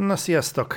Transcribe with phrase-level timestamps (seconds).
[0.00, 0.74] Na, sziasztok!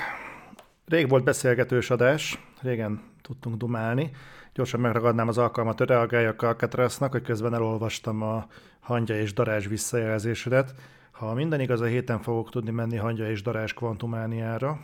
[0.85, 4.11] Rég volt beszélgetős adás, régen tudtunk dumálni.
[4.53, 8.47] Gyorsan megragadnám az alkalmat, hogy reagáljak Alcatraznak, hogy közben elolvastam a
[8.79, 10.75] hangya és darázs visszajelzésedet.
[11.11, 14.79] Ha minden igaz, a héten fogok tudni menni hangya és darázs kvantumániára.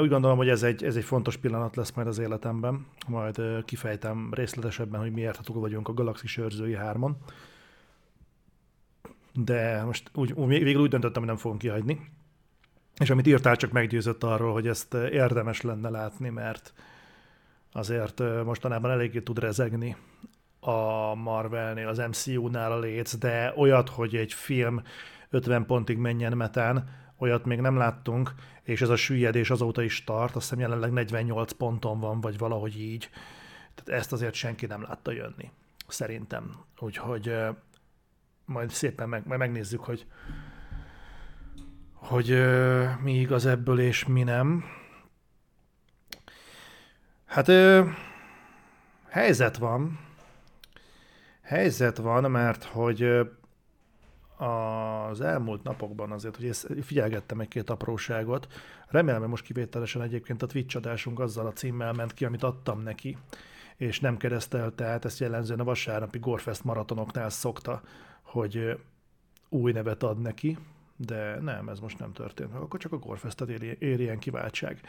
[0.00, 2.86] Úgy gondolom, hogy ez egy, ez egy fontos pillanat lesz majd az életemben.
[3.06, 7.16] Majd kifejtem részletesebben, hogy miért túl vagyunk a Galaxis őrzői hármon.
[9.34, 12.20] De most úgy, végül úgy döntöttem, hogy nem fogom kihagyni
[12.98, 16.72] és amit írtál, csak meggyőzött arról, hogy ezt eh, érdemes lenne látni, mert
[17.72, 19.96] azért eh, mostanában eléggé tud rezegni
[20.60, 24.82] a Marvelnél, az MCU-nál a léc, de olyat, hogy egy film
[25.30, 30.36] 50 pontig menjen metán, olyat még nem láttunk, és ez a süllyedés azóta is tart,
[30.36, 33.10] azt hiszem jelenleg 48 ponton van, vagy valahogy így.
[33.74, 35.50] Tehát ezt azért senki nem látta jönni,
[35.88, 36.64] szerintem.
[36.78, 37.54] Úgyhogy eh,
[38.44, 40.06] majd szépen meg, majd megnézzük, hogy
[42.02, 44.64] hogy ö, mi igaz ebből és mi nem.
[47.24, 47.82] Hát ö,
[49.08, 49.98] helyzet van.
[51.42, 53.22] Helyzet van, mert hogy ö,
[54.36, 58.46] az elmúlt napokban azért, hogy ezt figyelgettem egy-két apróságot.
[58.88, 62.80] Remélem, hogy most kivételesen egyébként a Twitch adásunk azzal a címmel ment ki, amit adtam
[62.80, 63.18] neki,
[63.76, 67.82] és nem keresztelte át, ezt jellemzően a vasárnapi Gorfest maratonoknál szokta,
[68.22, 68.78] hogy
[69.48, 70.58] új nevet ad neki,
[71.06, 72.62] de nem, ez most nem történt meg.
[72.62, 74.80] Akkor csak a Gorfestet éri, ilyen kiváltság.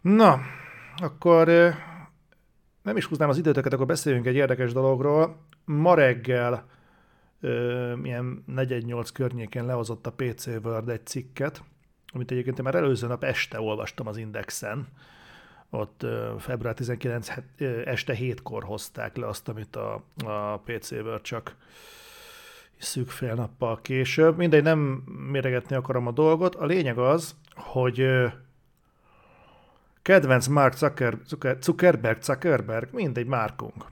[0.00, 0.40] Na,
[0.96, 1.48] akkor
[2.82, 5.46] nem is húznám az időteket, akkor beszéljünk egy érdekes dologról.
[5.64, 6.66] Ma reggel
[8.02, 11.62] ilyen 418 környéken lehozott a PC World egy cikket,
[12.12, 14.88] amit egyébként én már előző nap este olvastam az Indexen.
[15.70, 16.06] Ott
[16.38, 17.28] február 19
[17.84, 21.56] este 7-kor hozták le azt, amit a, a PC World csak
[22.78, 24.36] szűk fél nappal később.
[24.36, 24.78] Mindegy, nem
[25.30, 26.54] méregetni akarom a dolgot.
[26.54, 28.06] A lényeg az, hogy
[30.02, 33.84] kedvenc Mark Zucker, Zucker, Zuckerberg, Zuckerberg, mindegy, Márkunk.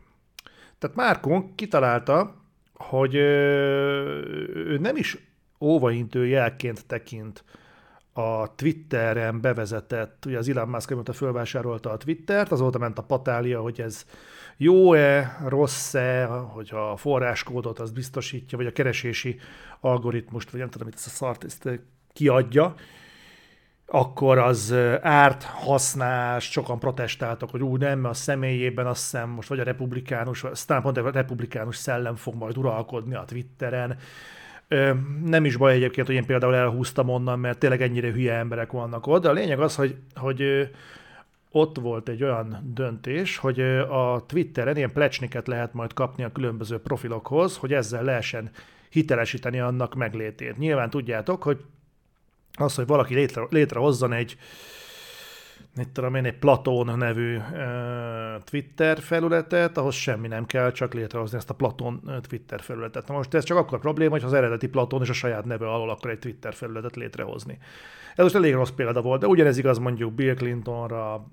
[0.78, 2.34] Tehát Márkunk kitalálta,
[2.74, 5.18] hogy ő nem is
[5.60, 7.44] óvaintő jelként tekint
[8.12, 13.60] a Twitteren bevezetett, ugye az Elon Musk amióta fölvásárolta a Twittert, azóta ment a patália,
[13.60, 14.04] hogy ez
[14.56, 19.40] jó-e, rossz-e, hogyha a forráskódot az biztosítja, vagy a keresési
[19.80, 21.80] algoritmust, vagy nem tudom, mit ezt a szart ezt
[22.12, 22.74] kiadja,
[23.86, 29.60] akkor az árt, hasznás, sokan protestáltak, hogy úgy nem, a személyében azt hiszem most vagy
[29.60, 33.98] a republikánus, aztán pont a republikánus szellem fog majd uralkodni a Twitteren,
[35.24, 39.06] nem is baj egyébként, hogy én például elhúztam onnan, mert tényleg ennyire hülye emberek vannak
[39.06, 40.70] ott, de a lényeg az, hogy, hogy
[41.50, 46.78] ott volt egy olyan döntés, hogy a Twitteren ilyen plecsniket lehet majd kapni a különböző
[46.78, 48.50] profilokhoz, hogy ezzel lehessen
[48.90, 50.58] hitelesíteni annak meglétét.
[50.58, 51.64] Nyilván tudjátok, hogy
[52.58, 54.36] az, hogy valaki létre, létrehozzon egy
[55.76, 57.42] mit tudom én, egy Platón nevű uh,
[58.44, 63.08] Twitter felületet, ahhoz semmi nem kell, csak létrehozni ezt a Platón Twitter felületet.
[63.08, 65.90] Na most ez csak akkor probléma, hogy az eredeti Platón és a saját neve alól
[65.90, 67.58] akar egy Twitter felületet létrehozni.
[68.16, 71.26] Ez most elég rossz példa volt, de ugyanez igaz mondjuk Bill Clintonra,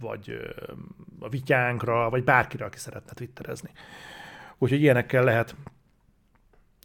[0.00, 0.52] vagy
[1.20, 3.70] a Vityánkra, vagy bárkire, aki szeretne twitterezni.
[4.58, 5.54] Úgyhogy ilyenekkel lehet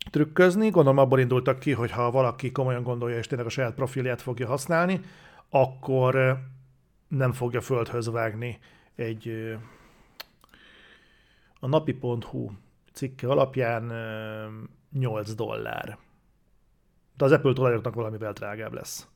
[0.10, 0.70] trükközni.
[0.70, 4.48] Gondolom abból indultak ki, hogy ha valaki komolyan gondolja, és tényleg a saját profilját fogja
[4.48, 5.00] használni,
[5.50, 6.40] akkor
[7.08, 8.60] nem fogja földhöz vágni
[8.96, 9.58] egy
[11.60, 12.52] a napi.hu
[12.94, 13.94] cikke alapján
[14.92, 15.98] 8 dollár.
[17.18, 19.08] De az Apple tulajoknak valamivel drágább lesz.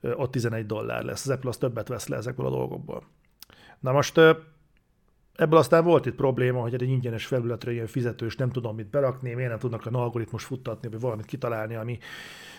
[0.00, 1.26] Ott 11 dollár lesz.
[1.26, 3.02] Az Apple az többet vesz le ezekből a dolgokból.
[3.80, 4.18] Na most
[5.36, 9.34] ebből aztán volt itt probléma, hogy egy ingyenes felületre ilyen fizetős nem tudom mit berakni,
[9.34, 11.98] miért nem tudnak a algoritmus futtatni, vagy valamit kitalálni, ami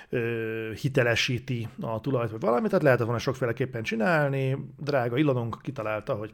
[0.09, 4.57] ö, hitelesíti a tulajt, vagy valamit, tehát lehet volna sokféleképpen csinálni.
[4.77, 6.33] Drága Ilonunk kitalálta, hogy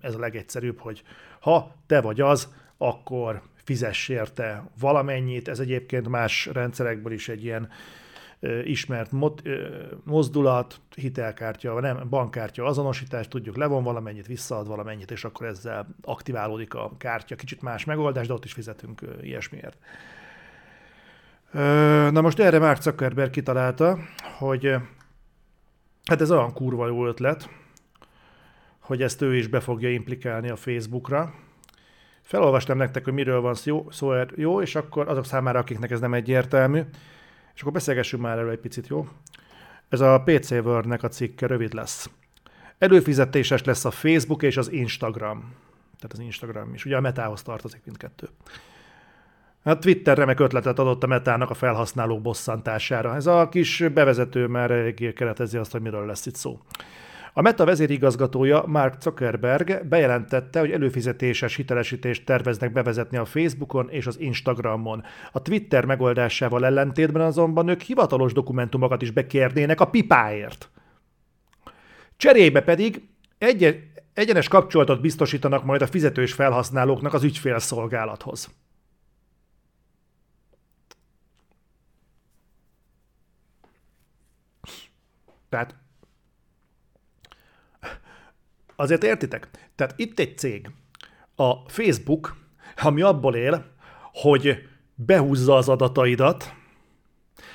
[0.00, 1.02] ez a legegyszerűbb, hogy
[1.40, 5.48] ha te vagy az, akkor fizess érte valamennyit.
[5.48, 7.68] Ez egyébként más rendszerekből is egy ilyen
[8.64, 9.42] ismert mot,
[10.04, 16.92] mozdulat, hitelkártya, nem, bankkártya azonosítás, tudjuk, levon valamennyit, visszaad valamennyit, és akkor ezzel aktiválódik a
[16.98, 17.36] kártya.
[17.36, 19.78] Kicsit más megoldás, de ott is fizetünk ilyesmiért.
[22.12, 23.98] Na most erre Mark Zuckerberg kitalálta,
[24.38, 24.74] hogy
[26.04, 27.48] hát ez olyan kurva jó ötlet,
[28.78, 31.34] hogy ezt ő is be fogja implikálni a Facebookra.
[32.30, 36.14] Felolvastam nektek, hogy miről van szó, szó jó, és akkor azok számára, akiknek ez nem
[36.14, 36.80] egyértelmű,
[37.54, 39.08] és akkor beszélgessünk már erről egy picit, jó?
[39.88, 42.10] Ez a PC Word-nek a cikke rövid lesz.
[42.78, 45.54] Előfizetéses lesz a Facebook és az Instagram.
[45.96, 46.84] Tehát az Instagram is.
[46.84, 48.28] Ugye a metához tartozik mindkettő.
[49.64, 53.14] Hát Twitter remek ötletet adott a metának a felhasználók bosszantására.
[53.14, 56.60] Ez a kis bevezető már keretezi azt, hogy miről lesz itt szó.
[57.32, 64.20] A Meta vezérigazgatója Mark Zuckerberg bejelentette, hogy előfizetéses hitelesítést terveznek bevezetni a Facebookon és az
[64.20, 65.02] Instagramon.
[65.32, 70.70] A Twitter megoldásával ellentétben azonban ők hivatalos dokumentumokat is bekérnének a pipáért.
[72.16, 73.84] Cserébe pedig egy-
[74.14, 78.50] egyenes kapcsolatot biztosítanak majd a fizetős felhasználóknak az ügyfélszolgálathoz.
[85.48, 85.74] Tehát
[88.80, 89.48] azért értitek?
[89.74, 90.70] Tehát itt egy cég,
[91.36, 92.36] a Facebook,
[92.76, 93.64] ami abból él,
[94.12, 96.54] hogy behúzza az adataidat,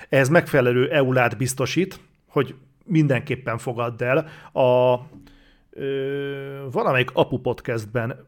[0.10, 4.28] ez megfelelő EULÁT biztosít, hogy mindenképpen fogadd el.
[4.64, 5.00] A
[5.70, 8.26] ö, valamelyik Apu podcastben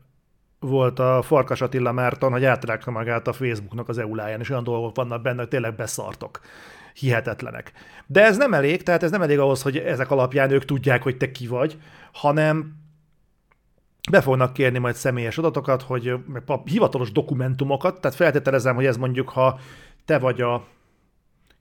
[0.59, 4.95] volt a Farkas Attila Márton, hogy átrágta magát a Facebooknak az EULÁján, és olyan dolgok
[4.95, 6.39] vannak benne, hogy tényleg beszartok
[6.93, 7.71] hihetetlenek.
[8.05, 11.17] De ez nem elég, tehát ez nem elég ahhoz, hogy ezek alapján ők tudják, hogy
[11.17, 11.77] te ki vagy,
[12.11, 12.75] hanem
[14.11, 16.13] be fognak kérni majd személyes adatokat, hogy
[16.65, 19.59] hivatalos dokumentumokat, tehát feltételezem, hogy ez mondjuk, ha
[20.05, 20.65] te vagy a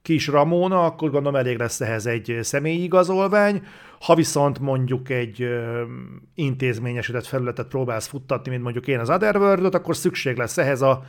[0.01, 3.63] kis Ramóna, akkor gondolom elég lesz ehhez egy személyi igazolvány,
[3.99, 5.47] ha viszont mondjuk egy
[6.35, 11.03] intézményesített felületet próbálsz futtatni, mint mondjuk én az otherworld akkor szükség lesz ehhez a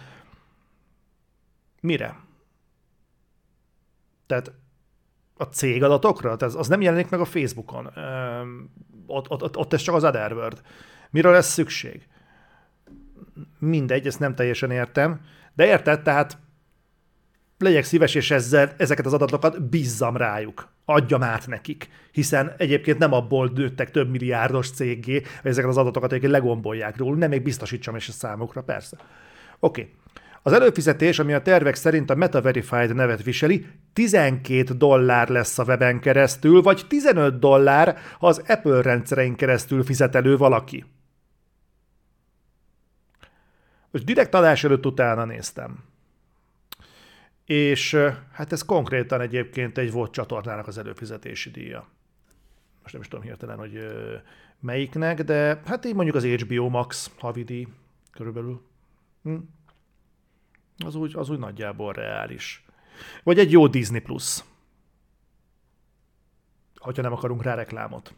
[1.80, 2.16] mire?
[4.26, 4.52] Tehát
[5.36, 6.36] a cégadatokra?
[6.36, 7.90] Tehát az nem jelenik meg a Facebookon.
[9.06, 10.60] Ott, ott, ott, ott ez csak az Otherworld.
[11.10, 12.06] Miről lesz szükség?
[13.58, 15.20] Mindegy, ezt nem teljesen értem.
[15.54, 16.38] De érted, tehát
[17.58, 20.68] legyek szíves, és ezzel ezeket az adatokat bízzam rájuk.
[20.84, 21.88] Adjam át nekik.
[22.12, 27.18] Hiszen egyébként nem abból nőttek több milliárdos céggé, hogy ezeket az adatokat egyébként legombolják róluk,
[27.18, 28.96] nem még biztosítsam is a számukra, persze.
[29.58, 29.80] Oké.
[29.80, 29.94] Okay.
[30.42, 35.64] Az előfizetés, ami a tervek szerint a Meta Verified nevet viseli, 12 dollár lesz a
[35.64, 40.84] weben keresztül, vagy 15 dollár, ha az Apple rendszerein keresztül fizet elő valaki.
[43.90, 45.84] Most direkt adás előtt utána néztem.
[47.44, 47.96] És
[48.32, 51.88] hát ez konkrétan egyébként egy volt csatornának az előfizetési díja.
[52.82, 53.78] Most nem is tudom hirtelen, hogy
[54.60, 57.68] melyiknek, de hát így mondjuk az HBO Max havidi
[58.12, 58.62] körülbelül.
[59.22, 59.36] Hm?
[60.84, 62.64] Az úgy, az úgy nagyjából reális.
[63.22, 64.44] Vagy egy jó Disney Plus.
[66.76, 68.14] Hogyha nem akarunk rá reklámot.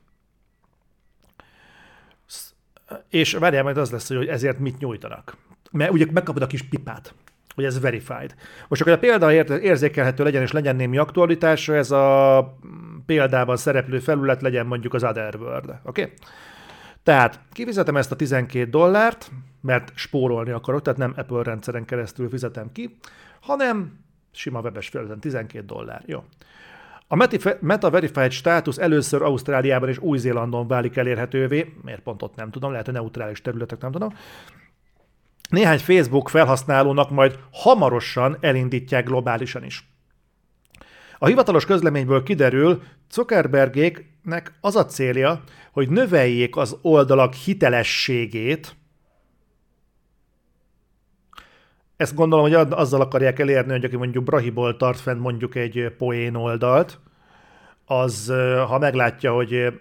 [3.08, 5.37] És várjál, majd az lesz, hogy ezért mit nyújtanak.
[5.70, 7.14] Mert ugye megkapod a kis pipát,
[7.55, 8.34] hogy ez verified.
[8.69, 12.58] Most akkor a példa érzékelhető legyen, és legyen némi aktualitása, ez a
[13.06, 15.69] példában szereplő felület legyen mondjuk az Otherworld.
[15.69, 16.02] Oké?
[16.02, 16.14] Okay?
[17.02, 19.31] Tehát kifizetem ezt a 12 dollárt,
[19.61, 22.99] mert spórolni akarok, tehát nem Apple rendszeren keresztül fizetem ki,
[23.40, 23.99] hanem
[24.32, 26.02] sima webes felületen 12 dollár.
[26.06, 26.25] Jó.
[27.08, 27.28] A
[27.61, 32.87] Meta Verified státusz először Ausztráliában és Új-Zélandon válik elérhetővé, miért pont ott nem tudom, lehet,
[32.87, 34.14] hogy neutrális területek nem tudom.
[35.50, 39.88] Néhány Facebook felhasználónak majd hamarosan elindítják globálisan is.
[41.19, 45.43] A hivatalos közleményből kiderül, Zuckerbergéknek az a célja,
[45.73, 48.75] hogy növeljék az oldalak hitelességét,
[51.97, 56.35] ezt gondolom, hogy azzal akarják elérni, hogy aki mondjuk Brahiból tart fent mondjuk egy poén
[56.35, 57.00] oldalt,
[57.85, 58.32] az,
[58.66, 59.80] ha meglátja, hogy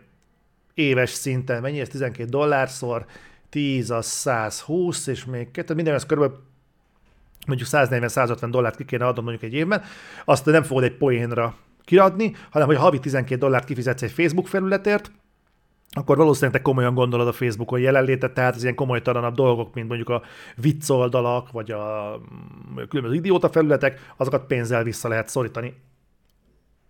[0.74, 3.06] éves szinten mennyi, ez 12 dollárszor,
[3.50, 6.44] 10 az 120, és még kettő, minden ez körülbelül
[7.48, 9.84] mondjuk 140-150 dollárt ki kéne adnom mondjuk egy évben,
[10.26, 15.12] azt nem fogod egy poénra kiadni, hanem hogy havi 12 dollárt kifizetsz egy Facebook felületért,
[15.92, 20.10] akkor valószínűleg te komolyan gondolod a Facebookon jelenlétet, tehát az ilyen komolytalanabb dolgok, mint mondjuk
[20.10, 20.22] a
[20.56, 22.14] vicc oldalak, vagy a
[22.90, 25.74] különböző idióta felületek, azokat pénzzel vissza lehet szorítani.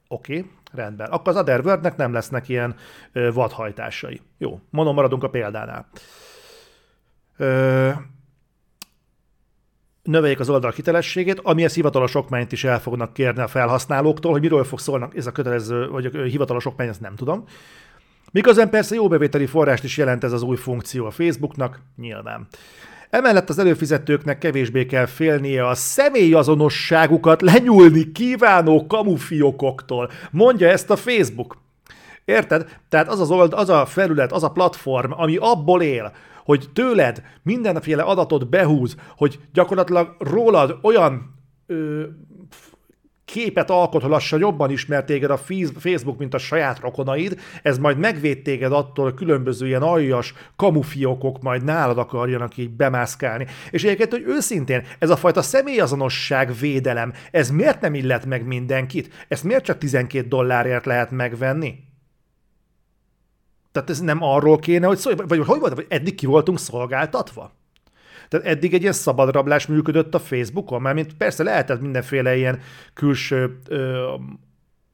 [0.07, 1.09] Oké, okay, rendben.
[1.09, 2.75] Akkor az Otherworldnek nem lesznek ilyen
[3.33, 4.21] vadhajtásai.
[4.37, 5.89] Jó, mondom, maradunk a példánál.
[10.03, 14.63] Növeljék az oldal hitelességét, amihez hivatalos okmányt is el fognak kérni a felhasználóktól, hogy miről
[14.63, 17.43] fog szólni ez a kötelező, vagy a hivatalos okmány, ezt nem tudom.
[18.31, 22.48] Miközben persze jó bevételi forrást is jelent ez az új funkció a Facebooknak, nyilván.
[23.10, 30.12] Emellett az előfizetőknek kevésbé kell félnie a személyazonosságukat lenyúlni kívánó kamufiokoktól.
[30.31, 31.58] Mondja ezt a Facebook.
[32.25, 32.77] Érted?
[32.89, 36.12] Tehát az az, old, az a felület, az a platform, ami abból él,
[36.49, 42.03] hogy tőled mindenféle adatot behúz, hogy gyakorlatilag rólad olyan ö,
[43.25, 45.37] képet alkot, hogy lassan jobban ismer téged a
[45.77, 51.41] Facebook, mint a saját rokonaid, ez majd megvéd téged attól, hogy különböző ilyen aljas kamufiokok
[51.41, 53.45] majd nálad akarjanak így bemászkálni.
[53.71, 59.25] És egyébként, hogy őszintén, ez a fajta személyazonosság védelem, ez miért nem illet meg mindenkit?
[59.27, 61.88] Ezt miért csak 12 dollárért lehet megvenni?
[63.71, 67.57] Tehát ez nem arról kéne, hogy szólj, vagy hogy volt, vagy eddig ki voltunk szolgáltatva?
[68.27, 72.59] Tehát eddig egy ilyen szabadrablás működött a Facebookon, mert mint persze lehetett mindenféle ilyen
[72.93, 74.13] külső ö,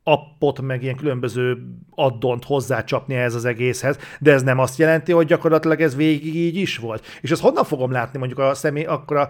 [0.04, 1.58] appot, meg ilyen különböző
[1.90, 6.56] addont hozzácsapni ez az egészhez, de ez nem azt jelenti, hogy gyakorlatilag ez végig így
[6.56, 7.06] is volt.
[7.22, 9.30] És ezt honnan fogom látni mondjuk a személy, akkor a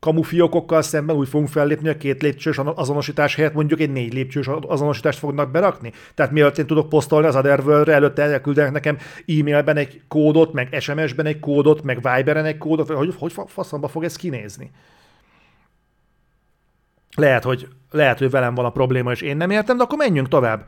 [0.00, 5.18] kamufiokokkal szemben úgy fogunk fellépni, a két lépcsős azonosítás helyett mondjuk egy négy lépcsős azonosítást
[5.18, 5.92] fognak berakni.
[6.14, 11.26] Tehát mielőtt én tudok posztolni az Otherworld-re, előtte elküldenek nekem e-mailben egy kódot, meg SMS-ben
[11.26, 14.70] egy kódot, meg Viberen egy kódot, hogy hogy faszomba fog ez kinézni.
[17.16, 20.28] Lehet, hogy, lehet, hogy velem van a probléma, és én nem értem, de akkor menjünk
[20.28, 20.64] tovább.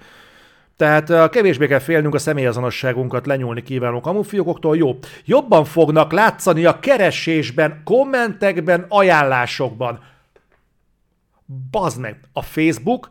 [0.80, 4.76] Tehát kevésbé kell félnünk a személyazonosságunkat lenyúlni kívánó kamufiókoktól.
[4.76, 4.98] Jó.
[5.24, 10.00] Jobban fognak látszani a keresésben, kommentekben, ajánlásokban.
[11.70, 13.10] Bazd meg, a Facebook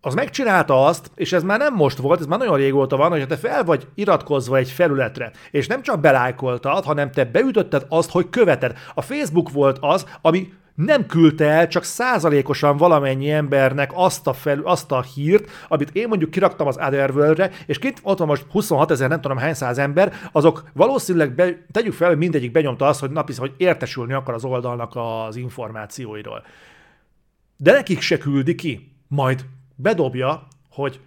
[0.00, 3.26] az megcsinálta azt, és ez már nem most volt, ez már nagyon régóta van, hogy
[3.26, 8.30] te fel vagy iratkozva egy felületre, és nem csak belájkoltad, hanem te beütötted azt, hogy
[8.30, 8.78] követed.
[8.94, 14.60] A Facebook volt az, ami nem küldte el csak százalékosan valamennyi embernek azt a, fel,
[14.64, 18.90] azt a hírt, amit én mondjuk kiraktam az Otherworld-re, és kint ott van most 26
[18.90, 23.00] ezer, nem tudom hány száz ember, azok valószínűleg be, tegyük fel, hogy mindegyik benyomta azt,
[23.00, 26.44] hogy napi, hogy értesülni akar az oldalnak az információiról.
[27.56, 28.92] De nekik se küldi ki.
[29.08, 31.00] Majd bedobja, hogy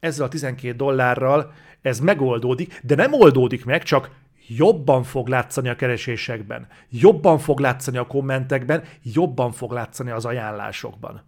[0.00, 4.10] ezzel a 12 dollárral ez megoldódik, de nem oldódik meg, csak
[4.46, 11.22] jobban fog látszani a keresésekben, jobban fog látszani a kommentekben, jobban fog látszani az ajánlásokban.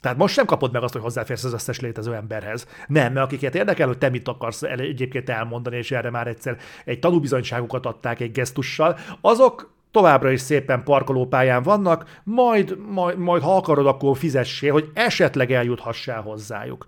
[0.00, 2.66] Tehát most sem kapod meg azt, hogy hozzáférsz az összes létező emberhez.
[2.86, 6.98] Nem, mert akiket érdekel, hogy te mit akarsz egyébként elmondani, és erre már egyszer egy
[6.98, 13.86] tanúbizonyságukat adták egy gesztussal, azok továbbra is szépen parkolópályán vannak, majd, majd, majd ha akarod,
[13.86, 16.86] akkor fizessél, hogy esetleg eljuthassál hozzájuk.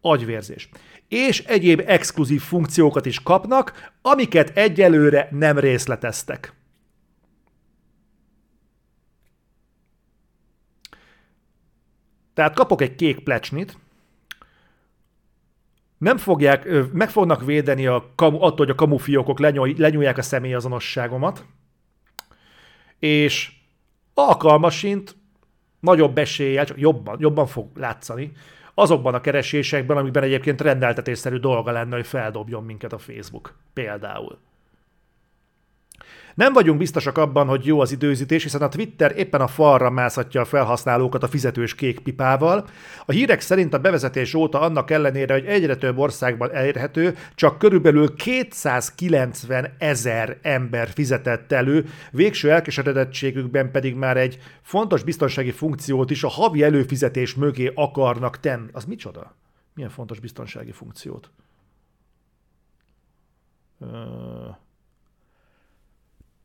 [0.00, 0.68] Agyvérzés
[1.10, 6.52] és egyéb exkluzív funkciókat is kapnak, amiket egyelőre nem részleteztek.
[12.34, 13.78] Tehát kapok egy kék plecsnit,
[15.98, 19.38] nem fogják, meg fognak védeni a attól, hogy a kamufiókok
[19.78, 21.44] lenyúlják a személyazonosságomat,
[22.98, 23.52] és
[24.14, 25.16] alkalmasint
[25.80, 28.32] nagyobb eséllyel, csak jobban, jobban fog látszani,
[28.74, 34.38] azokban a keresésekben, amikben egyébként rendeltetésszerű dolga lenne, hogy feldobjon minket a Facebook például.
[36.40, 40.40] Nem vagyunk biztosak abban, hogy jó az időzítés, hiszen a Twitter éppen a falra mászhatja
[40.40, 42.68] a felhasználókat a fizetős kék pipával.
[43.06, 48.14] A hírek szerint a bevezetés óta annak ellenére, hogy egyre több országban elérhető, csak körülbelül
[48.14, 56.28] 290 ezer ember fizetett elő, végső elkeseredettségükben pedig már egy fontos biztonsági funkciót is a
[56.28, 58.68] havi előfizetés mögé akarnak tenni.
[58.72, 59.34] Az micsoda?
[59.74, 61.30] Milyen fontos biztonsági funkciót?
[63.78, 63.88] Uh...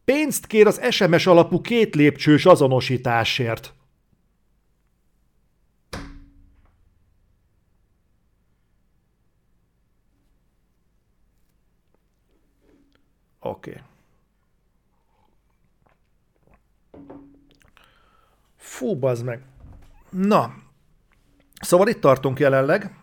[0.06, 3.74] Pénzt kér az SMS alapú két lépcsős azonosításért.
[13.40, 13.70] Oké.
[13.70, 13.82] Okay.
[18.56, 19.44] Fú, bazd meg.
[20.10, 20.54] Na,
[21.62, 22.98] szóval itt tartunk jelenleg,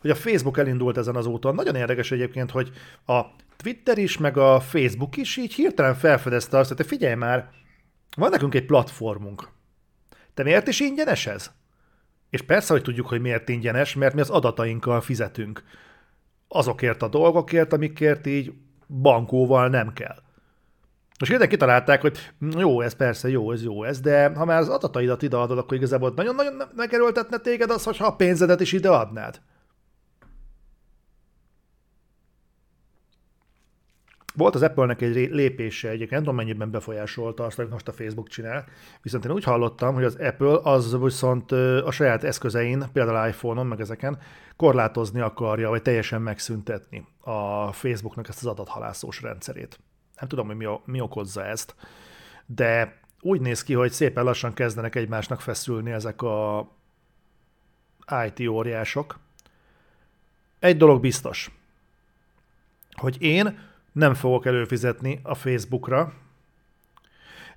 [0.00, 1.54] hogy a Facebook elindult ezen az úton.
[1.54, 2.70] Nagyon érdekes egyébként, hogy
[3.06, 3.20] a
[3.56, 7.50] Twitter is, meg a Facebook is így hirtelen felfedezte azt, hogy te figyelj már,
[8.16, 9.48] van nekünk egy platformunk.
[10.34, 11.50] Te miért is ingyenes ez?
[12.30, 15.62] És persze, hogy tudjuk, hogy miért ingyenes, mert mi az adatainkkal fizetünk.
[16.48, 18.52] Azokért a dolgokért, amikért így
[18.86, 20.22] bankóval nem kell.
[21.18, 24.68] És ide kitalálták, hogy jó, ez persze jó, ez jó, ez, de ha már az
[24.68, 29.40] adataidat ideadod, akkor igazából nagyon-nagyon megerőltetne téged az, hogyha a pénzedet is ideadnád.
[34.36, 38.28] Volt az Apple-nek egy lépése egyébként, nem tudom mennyiben befolyásolta azt, hogy most a Facebook
[38.28, 38.64] csinál,
[39.02, 43.80] viszont én úgy hallottam, hogy az Apple az viszont a saját eszközein, például iPhone-on, meg
[43.80, 44.18] ezeken
[44.56, 49.78] korlátozni akarja, vagy teljesen megszüntetni a Facebooknak ezt az adathalászós rendszerét.
[50.20, 51.74] Nem tudom, hogy mi, mi okozza ezt,
[52.46, 56.68] de úgy néz ki, hogy szépen lassan kezdenek egymásnak feszülni ezek a
[58.26, 59.18] IT óriások.
[60.58, 61.50] Egy dolog biztos,
[62.92, 63.58] hogy én
[63.96, 66.12] nem fogok előfizetni a Facebookra.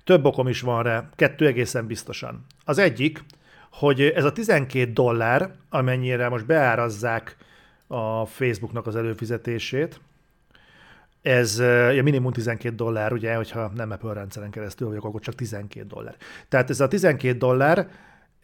[0.04, 2.46] Több okom is van rá, kettő egészen biztosan.
[2.64, 3.24] Az egyik,
[3.70, 7.36] hogy ez a 12 dollár, amennyire most beárazzák
[7.86, 10.00] a Facebooknak az előfizetését,
[11.22, 11.58] ez
[11.94, 16.16] ja, minimum 12 dollár, ugye, hogyha nem Apple rendszeren keresztül vagyok, akkor csak 12 dollár.
[16.48, 17.88] Tehát ez a 12 dollár,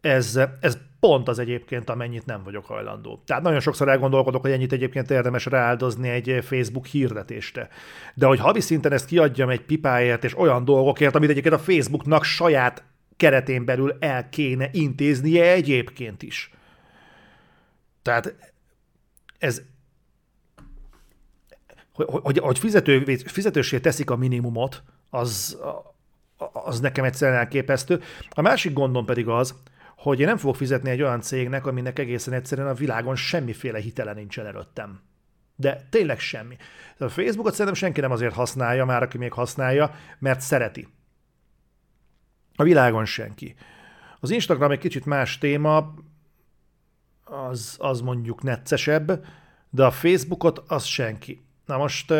[0.01, 3.23] ez, ez pont az egyébként, amennyit nem vagyok hajlandó.
[3.27, 7.69] Tehát nagyon sokszor elgondolkodok, hogy ennyit egyébként érdemes rááldozni egy Facebook hirdetésre.
[8.15, 12.25] De hogy havi szinten ezt kiadjam egy pipáért és olyan dolgokért, amit egyébként a Facebooknak
[12.25, 12.85] saját
[13.17, 16.51] keretén belül el kéne intéznie egyébként is.
[18.03, 18.35] Tehát
[19.39, 19.63] ez,
[21.93, 25.59] hogy, hogy, hogy fizető, fizetősé teszik a minimumot, az,
[26.53, 28.01] az nekem egyszerűen elképesztő.
[28.31, 29.55] A másik gondom pedig az,
[29.97, 34.13] hogy én nem fogok fizetni egy olyan cégnek, aminek egészen egyszerűen a világon semmiféle hitele
[34.13, 35.01] nincsen előttem.
[35.57, 36.57] De tényleg semmi.
[36.99, 40.89] A Facebookot szerintem senki nem azért használja, már aki még használja, mert szereti.
[42.55, 43.55] A világon senki.
[44.21, 45.95] Az Instagram egy kicsit más téma,
[47.25, 49.25] az, az mondjuk neccesebb,
[49.71, 51.45] de a Facebookot az senki.
[51.67, 52.11] Na most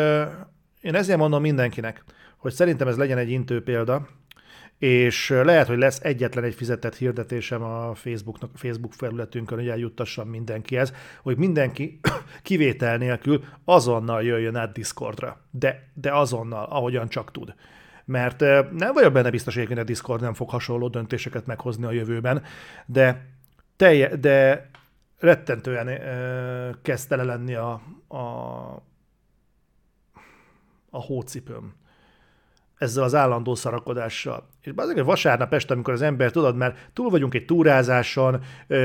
[0.81, 2.03] én ezért mondom mindenkinek,
[2.37, 4.07] hogy szerintem ez legyen egy intő példa,
[4.77, 10.93] és lehet, hogy lesz egyetlen egy fizetett hirdetésem a Facebooknak, Facebook felületünkön, hogy eljuttassam mindenkihez,
[11.21, 11.99] hogy mindenki
[12.43, 15.41] kivétel nélkül azonnal jöjjön át Discordra.
[15.51, 17.53] De, de azonnal, ahogyan csak tud.
[18.05, 18.39] Mert
[18.71, 22.43] nem vagyok benne biztos, hogy a Discord nem fog hasonló döntéseket meghozni a jövőben,
[22.85, 23.25] de,
[23.75, 24.69] telje, de
[25.19, 26.01] rettentően
[26.81, 28.17] kezdte le lenni a, a,
[30.89, 31.73] a hócipőm
[32.77, 34.47] ezzel az állandó szarakodással.
[34.61, 38.43] És azért vasárnap este, amikor az ember, tudod, mert túl vagyunk egy túrázáson,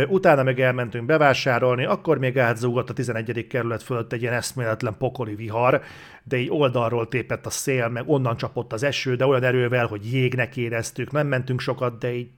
[0.08, 3.46] utána meg elmentünk bevásárolni, akkor még átzúgott a 11.
[3.46, 5.82] kerület fölött egy ilyen eszméletlen pokoli vihar,
[6.24, 10.12] de így oldalról tépett a szél, meg onnan csapott az eső, de olyan erővel, hogy
[10.12, 12.30] jégnek éreztük, nem mentünk sokat, de így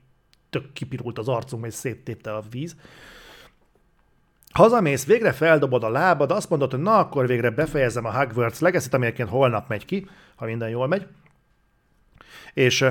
[0.49, 2.75] tök kipirult az arcunk, és széttépte a víz.
[4.53, 8.93] Hazamész, végre feldobod a lábad, azt mondod, hogy na, akkor végre befejezem a Hogwarts Legacy-t,
[8.93, 11.07] ami holnap megy ki, ha minden jól megy
[12.53, 12.85] és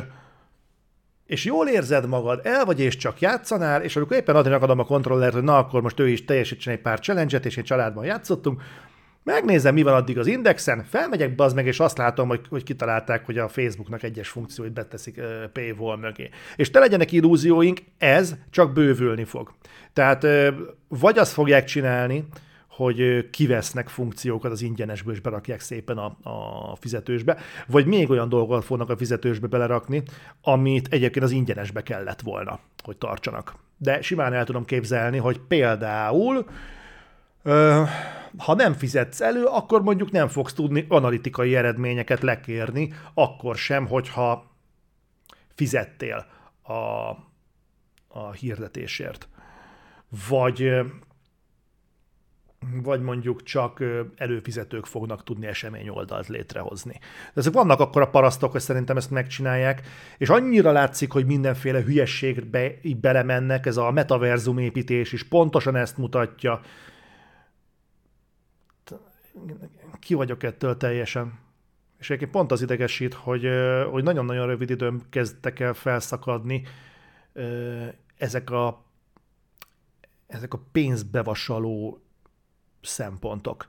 [1.27, 4.85] és jól érzed magad, el vagy és csak játszanál, és amikor éppen adni akadom a
[4.85, 8.63] kontrollert, hogy na akkor most ő is teljesítsen egy pár challenge és egy családban játszottunk,
[9.25, 12.63] megnézem, mi van addig az indexen, felmegyek be az meg, és azt látom, hogy, hogy
[12.63, 16.31] kitalálták, hogy a Facebooknak egyes funkcióit beteszik uh, paywall mögé.
[16.57, 19.53] És te legyenek illúzióink, ez csak bővülni fog.
[19.93, 20.49] Tehát uh,
[20.89, 22.25] vagy azt fogják csinálni,
[22.77, 28.65] hogy kivesznek funkciókat az ingyenesből, és berakják szépen a, a fizetősbe, vagy még olyan dolgokat
[28.65, 30.03] fognak a fizetősbe belerakni,
[30.43, 33.55] amit egyébként az ingyenesbe kellett volna, hogy tartsanak.
[33.77, 36.47] De simán el tudom képzelni, hogy például
[38.39, 44.51] ha nem fizetsz elő, akkor mondjuk nem fogsz tudni analitikai eredményeket lekérni, akkor sem, hogyha
[45.55, 46.27] fizettél
[46.63, 46.73] a,
[48.09, 49.29] a hirdetésért.
[50.29, 50.71] Vagy
[52.83, 53.83] vagy mondjuk csak
[54.17, 56.93] előfizetők fognak tudni esemény oldalt létrehozni.
[57.35, 59.87] De ezek vannak akkor a parasztok, hogy szerintem ezt megcsinálják,
[60.19, 65.97] és annyira látszik, hogy mindenféle hülyességbe így belemennek, ez a metaverzum építés is pontosan ezt
[65.97, 66.61] mutatja.
[69.99, 71.39] Ki vagyok ettől teljesen.
[71.99, 73.49] És egyébként pont az idegesít, hogy,
[73.91, 76.63] hogy nagyon-nagyon rövid időn kezdtek el felszakadni
[78.17, 78.85] ezek a
[80.27, 82.04] ezek a pénzbevasaló
[82.87, 83.69] szempontok.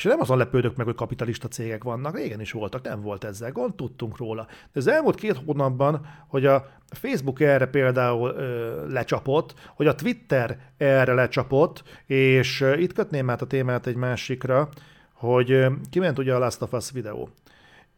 [0.00, 3.52] És nem azon lepődök meg, hogy kapitalista cégek vannak, régen is voltak, nem volt ezzel
[3.52, 4.46] gond, tudtunk róla.
[4.46, 10.58] De az elmúlt két hónapban, hogy a Facebook erre például ö, lecsapott, hogy a Twitter
[10.76, 14.68] erre lecsapott, és ö, itt kötném át a témát egy másikra,
[15.12, 17.28] hogy ö, kiment ugye a Last of Us videó.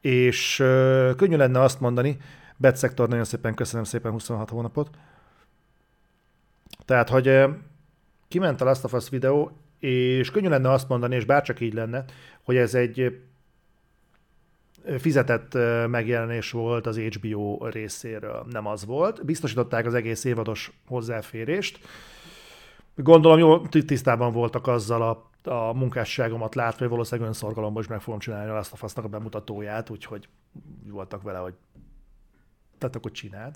[0.00, 2.16] És ö, könnyű lenne azt mondani,
[2.56, 4.90] Betszektor, nagyon szépen köszönöm szépen 26 hónapot.
[6.84, 7.48] Tehát, hogy ö,
[8.28, 12.04] kiment a Last of Us videó, és könnyű lenne azt mondani, és bárcsak így lenne,
[12.42, 13.22] hogy ez egy
[14.98, 18.46] fizetett megjelenés volt az HBO részéről.
[18.50, 19.24] Nem az volt.
[19.24, 21.78] Biztosították az egész évados hozzáférést.
[22.94, 28.18] Gondolom jó tisztában voltak azzal a, a munkásságomat látva, hogy valószínűleg önszorgalomban is meg fogom
[28.18, 30.28] csinálni a fasznak a bemutatóját, úgyhogy
[30.88, 31.54] voltak vele, hogy
[32.78, 33.54] tehát akkor csináld.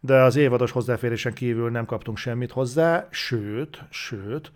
[0.00, 4.52] De az évados hozzáférésen kívül nem kaptunk semmit hozzá, sőt, sőt,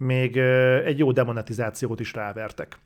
[0.00, 0.36] még
[0.84, 2.78] egy jó demonetizációt is rávertek.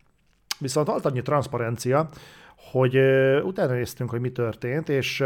[0.59, 2.09] Viszont volt annyi transzparencia,
[2.57, 2.97] hogy
[3.43, 5.25] utána néztünk, hogy mi történt, és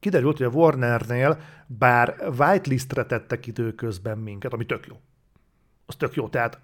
[0.00, 5.00] kiderült, hogy a Warnernél bár whitelistre tettek időközben minket, ami tök jó.
[5.86, 6.60] Az tök jó, tehát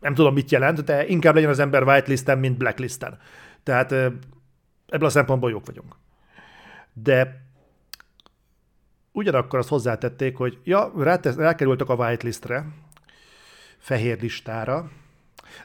[0.00, 3.18] nem tudom, mit jelent, de inkább legyen az ember whitelisten, mint blacklisten.
[3.62, 5.96] Tehát ebből a szempontból jók vagyunk.
[6.92, 7.48] De
[9.12, 10.92] ugyanakkor azt hozzátették, hogy ja,
[11.36, 12.66] rákerültek a whitelistre,
[13.78, 14.90] fehér listára,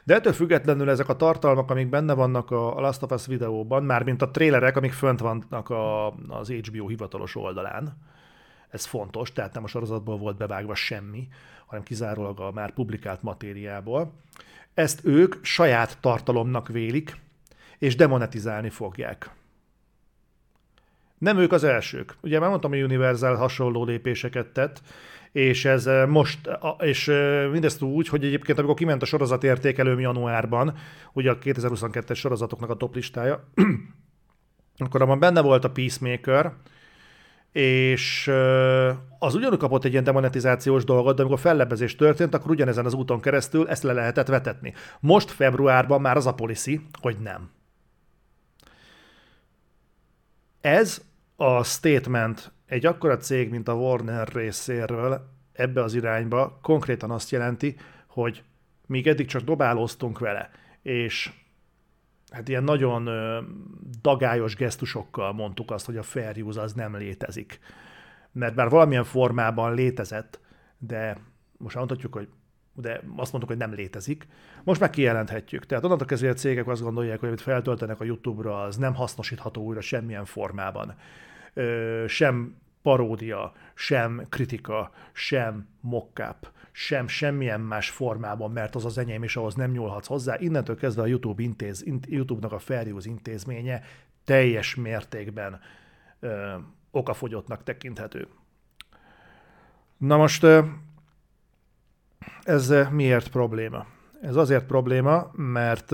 [0.04, 4.22] de ettől függetlenül ezek a tartalmak, amik benne vannak a Last of Us videóban, mármint
[4.22, 7.96] a trélerek, amik fönt vannak a, az HBO hivatalos oldalán,
[8.68, 11.28] ez fontos, tehát nem a sorozatból volt bevágva semmi,
[11.66, 14.12] hanem kizárólag a már publikált matériából.
[14.74, 17.16] Ezt ők saját tartalomnak vélik,
[17.78, 19.30] és demonetizálni fogják.
[21.18, 22.16] Nem ők az elsők.
[22.20, 24.82] Ugye már mondtam, hogy Universal hasonló lépéseket tett,
[25.32, 26.38] és ez eh, most,
[26.78, 30.74] és eh, mindezt úgy, hogy egyébként amikor kiment a sorozat értékelőm januárban,
[31.12, 33.48] ugye a 2022-es sorozatoknak a top listája,
[34.84, 36.52] akkor abban benne volt a Peacemaker,
[37.52, 42.84] és eh, az ugyanúgy kapott egy ilyen demonetizációs dolgot, de amikor fellebezés történt, akkor ugyanezen
[42.84, 44.72] az úton keresztül ezt le lehetett vetetni.
[45.00, 47.50] Most februárban már az a policy, hogy nem.
[50.66, 51.04] Ez
[51.36, 57.76] a statement egy akkora cég, mint a Warner részéről ebbe az irányba konkrétan azt jelenti,
[58.06, 58.42] hogy
[58.86, 60.50] míg eddig csak dobálóztunk vele,
[60.82, 61.32] és
[62.30, 63.08] hát ilyen nagyon
[64.02, 67.60] dagályos gesztusokkal mondtuk azt, hogy a fair use az nem létezik.
[68.32, 70.40] Mert bár valamilyen formában létezett,
[70.78, 71.16] de
[71.56, 72.28] most mondhatjuk, hogy
[72.76, 74.26] de azt mondtuk, hogy nem létezik.
[74.64, 75.66] Most már kijelenthetjük.
[75.66, 79.62] Tehát onnantól kezdve a cégek azt gondolják, hogy amit feltöltenek a YouTube-ra, az nem hasznosítható
[79.62, 80.94] újra semmilyen formában.
[81.54, 89.22] Ö, sem paródia, sem kritika, sem mockup, sem semmilyen más formában, mert az az enyém,
[89.22, 90.36] és ahhoz nem nyúlhatsz hozzá.
[90.38, 93.82] Innentől kezdve a YouTube intéz, YouTube-nak a fair use intézménye
[94.24, 95.60] teljes mértékben
[96.20, 96.54] ö,
[96.90, 98.28] okafogyottnak tekinthető.
[99.96, 100.60] Na most ö,
[102.42, 103.86] ez miért probléma?
[104.20, 105.92] Ez azért probléma, mert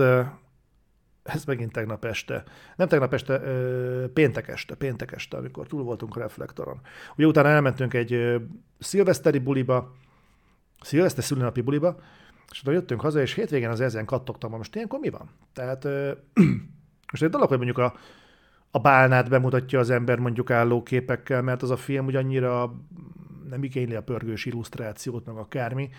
[1.23, 2.43] ez megint tegnap este,
[2.75, 3.39] nem tegnap este,
[4.13, 6.79] péntek este, péntek este, amikor túl voltunk a reflektoron.
[7.15, 8.41] Ugye utána elmentünk egy
[8.79, 9.95] szilveszteri buliba,
[10.81, 11.99] szilveszter szülinapi buliba,
[12.51, 15.29] és utána jöttünk haza, és hétvégén az ezen kattogtam, most ilyenkor mi van?
[15.53, 15.83] Tehát
[17.11, 17.93] most egy dolog, hogy mondjuk a,
[18.71, 22.73] a bálnát bemutatja az ember mondjuk álló képekkel, mert az a film úgy annyira
[23.49, 25.89] nem igényli a pörgős illusztrációt, meg akármi,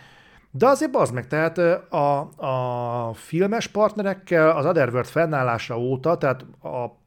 [0.56, 1.58] de azért az meg, tehát
[1.92, 6.98] a, a filmes partnerekkel az Otherworld fennállása óta, tehát a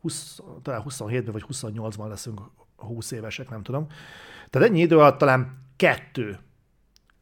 [0.00, 2.40] 20, talán 27-ben vagy 28-ban leszünk
[2.76, 3.86] 20 évesek, nem tudom.
[4.50, 6.38] Tehát ennyi idő alatt talán kettő,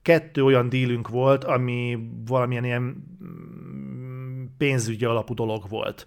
[0.02, 2.82] kettő olyan dílünk volt, ami valamilyen ilyen
[3.24, 6.06] mm, pénzügyi alapú dolog volt.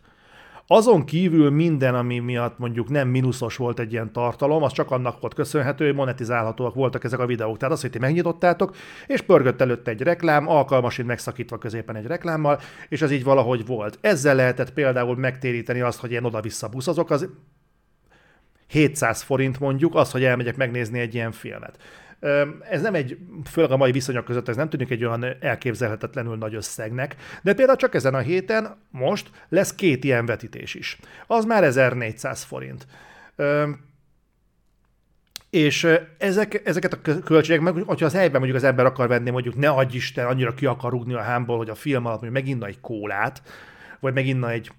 [0.70, 5.20] Azon kívül minden, ami miatt mondjuk nem mínuszos volt egy ilyen tartalom, az csak annak
[5.20, 7.58] volt köszönhető, hogy monetizálhatóak voltak ezek a videók.
[7.58, 8.76] Tehát az, hogy ti megnyitottátok,
[9.08, 13.98] és pörgött előtte egy reklám, alkalmasint megszakítva középen egy reklámmal, és ez így valahogy volt.
[14.02, 17.30] Ezzel lehetett például megtéríteni azt, hogy én oda-vissza buszozok, az
[18.68, 21.78] 700 forint mondjuk, az, hogy elmegyek megnézni egy ilyen filmet.
[22.70, 23.18] Ez nem egy,
[23.52, 27.78] főleg a mai viszonyok között, ez nem tűnik egy olyan elképzelhetetlenül nagy összegnek, de például
[27.78, 31.00] csak ezen a héten most lesz két ilyen vetítés is.
[31.28, 32.88] Az már 1400 forint.
[35.50, 39.56] És ezek, ezeket a költségek, meg, hogyha az helyben mondjuk az ember akar venni, mondjuk
[39.56, 42.66] ne adj Isten, annyira ki akar rúgni a hámból, hogy a film alatt mondjuk meginna
[42.66, 43.42] egy kólát,
[44.00, 44.72] vagy meginna egy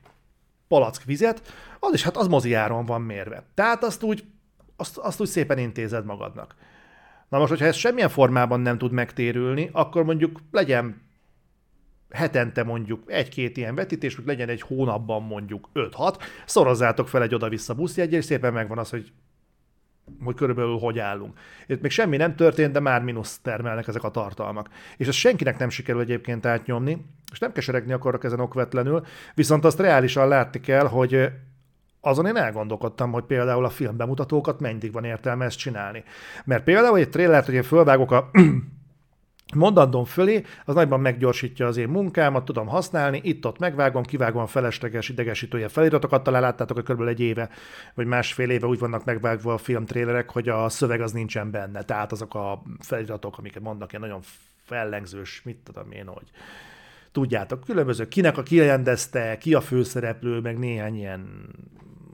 [0.68, 1.42] palack vizet,
[1.78, 3.42] az is hát az mozi áron van mérve.
[3.54, 4.24] Tehát azt úgy,
[4.76, 6.54] azt, azt úgy szépen intézed magadnak.
[7.28, 11.06] Na most, hogyha ez semmilyen formában nem tud megtérülni, akkor mondjuk legyen
[12.10, 16.14] hetente mondjuk egy-két ilyen vetítés, hogy legyen egy hónapban mondjuk 5-6,
[16.44, 19.12] szorozzátok fel egy oda-vissza buszjegy, és szépen megvan az, hogy
[20.24, 21.38] hogy körülbelül hogy állunk.
[21.66, 24.68] Itt még semmi nem történt, de már mínusz termelnek ezek a tartalmak.
[24.96, 29.80] És ez senkinek nem sikerül egyébként átnyomni, és nem keseregni akarok ezen okvetlenül, viszont azt
[29.80, 31.30] reálisan látni kell, hogy
[32.08, 36.04] azon én elgondolkodtam, hogy például a filmbemutatókat mennyit van értelme ezt csinálni.
[36.44, 38.30] Mert például egy trélert, hogy én fölvágok a
[39.54, 45.08] mondandom fölé, az nagyban meggyorsítja az én munkámat, tudom használni, itt-ott megvágom, kivágom a felesleges
[45.08, 47.08] idegesítője feliratokat, talán láttátok, hogy kb.
[47.08, 47.48] egy éve,
[47.94, 52.12] vagy másfél éve úgy vannak megvágva a filmtrélerek, hogy a szöveg az nincsen benne, tehát
[52.12, 54.22] azok a feliratok, amiket mondnak, ilyen nagyon
[54.64, 56.30] fellengzős, mit tudom én, hogy
[57.12, 61.48] tudjátok, különböző, kinek a kirendezte, ki a főszereplő, meg néhány ilyen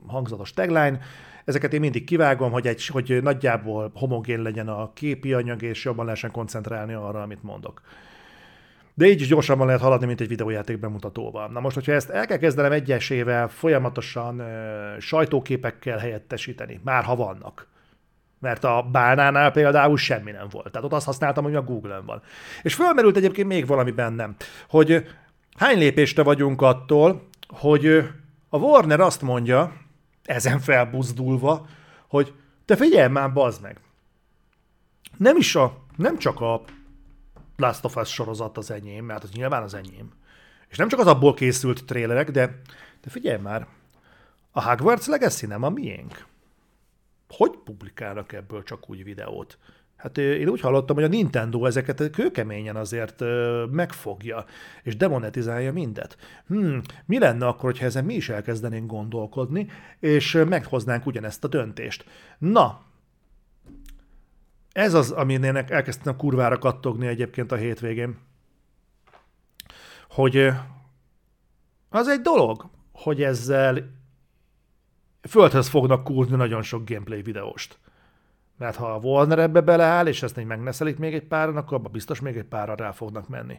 [0.07, 0.99] hangzatos tagline,
[1.45, 6.05] ezeket én mindig kivágom, hogy, egy, hogy nagyjából homogén legyen a képi anyag, és jobban
[6.05, 7.81] lehessen koncentrálni arra, amit mondok.
[8.93, 11.49] De így is gyorsabban lehet haladni, mint egy videójáték bemutatóval.
[11.49, 14.47] Na most, hogyha ezt el kell kezdenem egyesével folyamatosan uh,
[14.99, 17.67] sajtóképekkel helyettesíteni, már ha vannak,
[18.39, 20.71] mert a bálnánál például semmi nem volt.
[20.71, 22.21] Tehát ott azt használtam, hogy a Google-ön van.
[22.61, 24.35] És fölmerült egyébként még valami bennem,
[24.69, 25.07] hogy
[25.57, 27.85] hány lépésre vagyunk attól, hogy
[28.49, 29.73] a Warner azt mondja,
[30.25, 31.67] ezen felbuzdulva,
[32.07, 32.33] hogy
[32.65, 33.79] Te figyelj már, bazd meg!
[35.17, 36.63] Nem is a, nem csak a
[37.57, 40.11] Last of Us sorozat az enyém, mert az nyilván az enyém.
[40.67, 42.61] És nem csak az abból készült trélerek, de,
[43.01, 43.67] de figyelj már,
[44.51, 46.25] a Hogwarts Legacy nem a miénk.
[47.29, 49.57] Hogy publikálnak ebből csak úgy videót?
[50.05, 53.23] Hát én úgy hallottam, hogy a Nintendo ezeket kőkeményen azért
[53.71, 54.45] megfogja,
[54.83, 56.17] és demonetizálja mindet.
[56.47, 59.67] Hmm, mi lenne akkor, hogyha ezen mi is elkezdenénk gondolkodni,
[59.99, 62.05] és meghoznánk ugyanezt a döntést?
[62.37, 62.81] Na,
[64.71, 68.17] ez az, amin elkezdtem kurvára kattogni egyébként a hétvégén.
[70.09, 70.49] Hogy
[71.89, 73.91] az egy dolog, hogy ezzel
[75.27, 77.77] földhöz fognak kúrni nagyon sok gameplay videóst.
[78.57, 82.19] Mert ha a Warner ebbe beleáll, és ezt megneszelik még egy páran, akkor abban biztos
[82.19, 83.57] még egy pára rá fognak menni.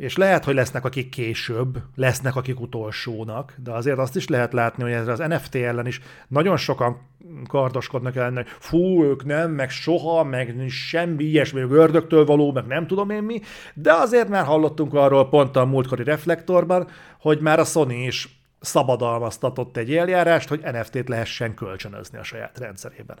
[0.00, 4.82] És lehet, hogy lesznek akik később, lesznek akik utolsónak, de azért azt is lehet látni,
[4.82, 7.00] hogy ezre az NFT ellen is nagyon sokan
[7.48, 12.86] kardoskodnak ellen, hogy fú, ők nem, meg soha, meg semmi ilyesmi, ördögtől való, meg nem
[12.86, 13.40] tudom én mi,
[13.74, 16.88] de azért már hallottunk arról pont a múltkori reflektorban,
[17.20, 23.18] hogy már a Sony is szabadalmaztatott egy eljárást, hogy NFT-t lehessen kölcsönözni a saját rendszerében.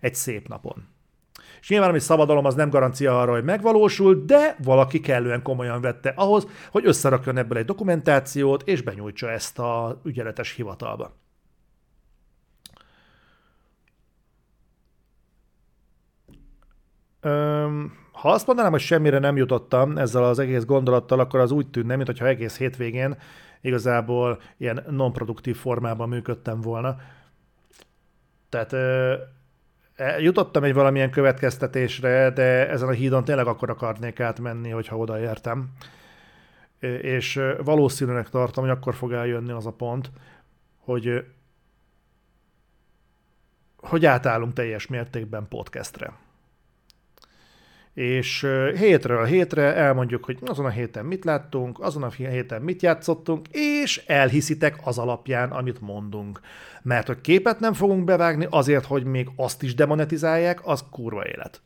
[0.00, 0.88] Egy szép napon.
[1.60, 6.12] És nyilván, ami szabadalom, az nem garancia arra, hogy megvalósul, de valaki kellően komolyan vette
[6.16, 11.20] ahhoz, hogy összerakjon ebből egy dokumentációt, és benyújtsa ezt a ügyeletes hivatalba.
[17.20, 21.70] Öm, ha azt mondanám, hogy semmire nem jutottam ezzel az egész gondolattal, akkor az úgy
[21.70, 23.16] tűnne, mintha egész hétvégén
[23.62, 26.96] igazából ilyen non-produktív formában működtem volna.
[28.48, 34.96] Tehát e, jutottam egy valamilyen következtetésre, de ezen a hídon tényleg akkor akarnék átmenni, hogyha
[34.96, 35.70] odaértem.
[37.00, 40.10] És valószínűleg tartom, hogy akkor fog eljönni az a pont,
[40.78, 41.24] hogy
[43.76, 46.12] hogy átállunk teljes mértékben podcastre
[47.94, 53.48] és hétről hétre elmondjuk, hogy azon a héten mit láttunk, azon a héten mit játszottunk,
[53.50, 56.40] és elhiszitek az alapján, amit mondunk.
[56.82, 61.60] Mert hogy képet nem fogunk bevágni azért, hogy még azt is demonetizálják, az kurva élet.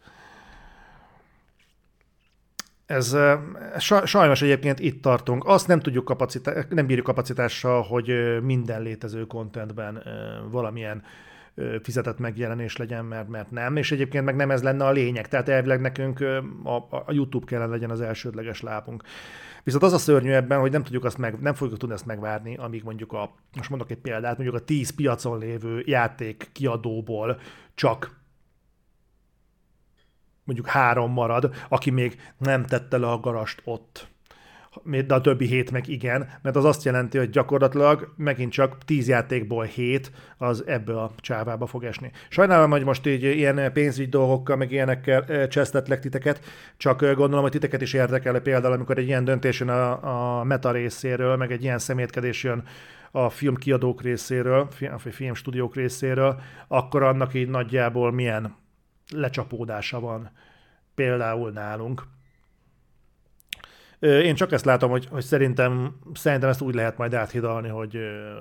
[2.87, 3.17] Ez
[4.05, 5.45] sajnos egyébként itt tartunk.
[5.47, 10.03] Azt nem tudjuk kapacitá- nem bírjuk kapacitással, hogy minden létező contentben
[10.51, 11.03] valamilyen
[11.83, 15.49] fizetett megjelenés legyen, mert, mert nem, és egyébként meg nem ez lenne a lényeg, tehát
[15.49, 16.21] elvileg nekünk
[16.65, 19.03] a, a YouTube kellene legyen az elsődleges lábunk.
[19.65, 22.57] Viszont az a szörnyű ebben, hogy nem tudjuk azt meg, nem fogjuk tudni ezt megvárni,
[22.57, 27.41] amíg mondjuk a, most mondok egy példát, mondjuk a 10 piacon lévő játék kiadóból
[27.75, 28.21] csak
[30.45, 34.09] mondjuk három marad, aki még nem tette le a garast ott
[34.85, 39.09] de a többi hét meg igen, mert az azt jelenti, hogy gyakorlatilag megint csak 10
[39.09, 42.11] játékból 7 az ebbe a csávába fog esni.
[42.29, 46.41] Sajnálom, hogy most így ilyen pénzügy dolgokkal, meg ilyenekkel csesztetlek titeket,
[46.77, 50.71] csak gondolom, hogy titeket is érdekel például, amikor egy ilyen döntés jön a, a meta
[50.71, 52.63] részéről, meg egy ilyen szemétkedés jön
[53.11, 58.57] a filmkiadók részéről, a filmstúdiók részéről, akkor annak így nagyjából milyen
[59.11, 60.31] lecsapódása van
[60.95, 62.03] például nálunk.
[64.01, 67.99] Én csak ezt látom, hogy, hogy szerintem, szerintem ezt úgy lehet majd áthidalni, hogy,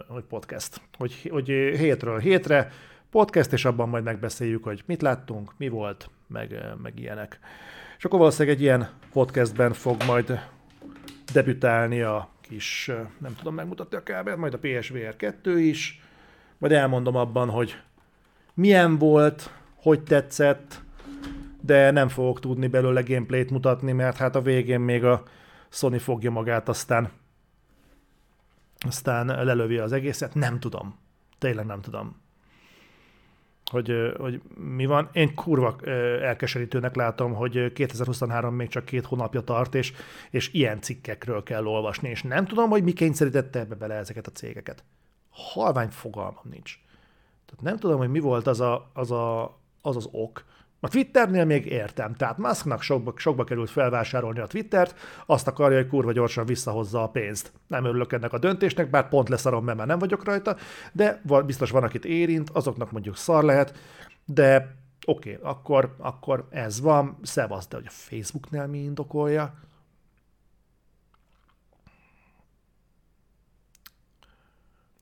[0.07, 0.81] hogy podcast.
[0.97, 2.71] Hogy, hogy hétről hétre
[3.11, 7.39] podcast, és abban majd megbeszéljük, hogy mit láttunk, mi volt, meg, meg ilyenek.
[7.97, 10.39] És akkor valószínűleg egy ilyen podcastben fog majd
[11.33, 16.01] debütálni a kis, nem tudom megmutatni a kábelt, majd a PSVR 2 is,
[16.57, 17.75] majd elmondom abban, hogy
[18.53, 20.81] milyen volt, hogy tetszett,
[21.61, 25.23] de nem fogok tudni belőle gameplayt mutatni, mert hát a végén még a
[25.75, 27.11] Sony fogja magát, aztán
[28.79, 30.33] aztán lelövi az egészet.
[30.33, 30.99] Nem tudom.
[31.37, 32.21] Tényleg nem tudom.
[33.71, 35.09] Hogy, hogy mi van.
[35.11, 35.75] Én kurva
[36.21, 39.93] elkeserítőnek látom, hogy 2023 még csak két hónapja tart, és,
[40.29, 44.31] és ilyen cikkekről kell olvasni, és nem tudom, hogy mi kényszerítette ebbe bele ezeket a
[44.31, 44.83] cégeket.
[45.29, 46.79] Halvány fogalmam nincs.
[47.45, 49.43] Tehát nem tudom, hogy mi volt az a, az, a,
[49.81, 50.45] az, az ok,
[50.79, 55.87] a Twitternél még értem, tehát Musknak sokba, sokba került felvásárolni a Twittert, azt akarja, hogy
[55.87, 57.51] kurva gyorsan visszahozza a pénzt.
[57.67, 60.55] Nem örülök ennek a döntésnek, bár pont leszarom, mert már nem vagyok rajta,
[60.91, 63.77] de biztos van, akit érint, azoknak mondjuk szar lehet,
[64.25, 69.53] de oké, okay, akkor, akkor ez van, szevasz, de hogy a Facebooknál mi indokolja?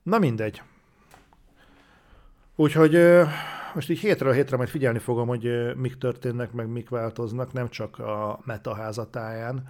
[0.04, 0.62] Na mindegy.
[2.56, 2.96] Úgyhogy
[3.74, 8.00] most így hétről hétre majd figyelni fogom, hogy mik történnek, meg mik változnak, nem csak
[8.00, 9.68] a Meta házatáján,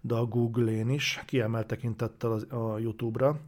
[0.00, 3.40] de a Google-én is, kiemelt tekintettel a YouTube-ra.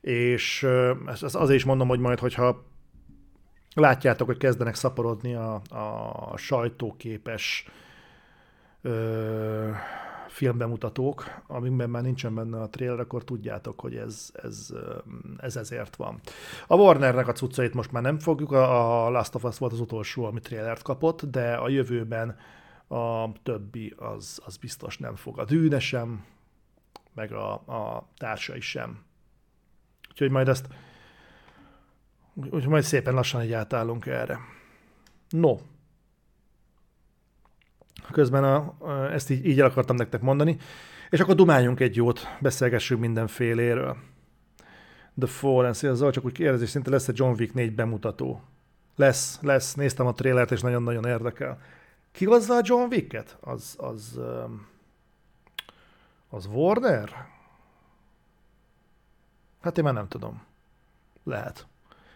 [0.00, 0.66] És
[1.06, 2.70] ezt azért is mondom, hogy majd, hogyha
[3.74, 7.66] Látjátok, hogy kezdenek szaporodni a, a sajtóképes
[10.32, 14.72] filmbemutatók, amikben már nincsen benne a trailer, akkor tudjátok, hogy ez, ez,
[15.38, 16.20] ez ezért van.
[16.66, 20.24] A Warnernek a cuccait most már nem fogjuk, a Last of Us volt az utolsó,
[20.24, 22.36] ami trailert kapott, de a jövőben
[22.88, 25.38] a többi az, az biztos nem fog.
[25.38, 26.24] A dűne sem,
[27.14, 29.02] meg a, a társai sem.
[30.10, 30.66] Úgyhogy majd ezt
[32.34, 34.38] úgyhogy majd szépen lassan így átállunk erre.
[35.28, 35.56] No,
[38.10, 38.74] Közben a,
[39.12, 40.56] ezt így, így el akartam nektek mondani.
[41.10, 43.96] És akkor dumáljunk egy jót, beszélgessünk mindenféléről.
[45.18, 48.42] The Fallen, szia csak úgy kérdezi, szinte lesz egy John Wick 4 bemutató.
[48.96, 51.60] Lesz, lesz, néztem a trélert, és nagyon-nagyon érdekel.
[52.12, 53.36] Ki hozza a John Wicket?
[53.40, 54.20] Az, az,
[56.28, 57.28] az Warner?
[59.60, 60.42] Hát én már nem tudom.
[61.24, 61.66] Lehet.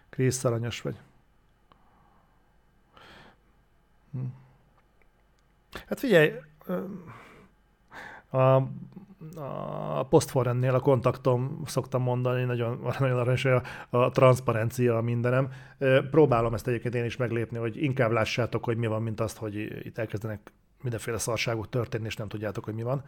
[0.08, 0.96] Krisz aranyos vagy.
[4.12, 4.20] Hm.
[5.86, 6.32] Hát figyelj,
[8.30, 8.62] a,
[9.40, 15.48] a postforennél a kontaktom szoktam mondani, nagyon, nagyon aranyos, a, a transzparencia a mindenem.
[16.10, 19.54] Próbálom ezt egyébként én is meglépni, hogy inkább lássátok, hogy mi van, mint azt, hogy
[19.86, 20.52] itt elkezdenek
[20.82, 23.04] mindenféle szarságok történni, és nem tudjátok, hogy mi van.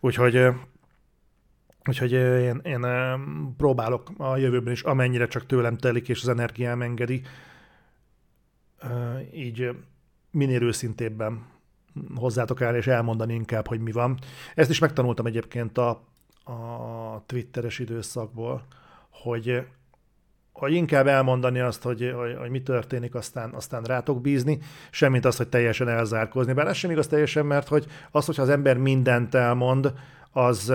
[0.00, 0.48] Úgyhogy
[1.88, 2.86] Úgyhogy én, én
[3.56, 7.22] próbálok a jövőben is, amennyire csak tőlem telik, és az energiám engedi,
[9.32, 9.70] így
[10.30, 11.46] minél őszintébben
[12.14, 14.18] hozzátok el, és elmondani inkább, hogy mi van.
[14.54, 15.88] Ezt is megtanultam egyébként a,
[16.44, 18.62] a Twitteres időszakból,
[19.10, 19.66] hogy,
[20.52, 24.58] hogy inkább elmondani azt, hogy, hogy, hogy mi történik, aztán, aztán rátok bízni,
[24.90, 26.52] semmint az, hogy teljesen elzárkózni.
[26.52, 29.92] Bár ez sem igaz teljesen, mert hogy az, hogyha az ember mindent elmond,
[30.30, 30.72] az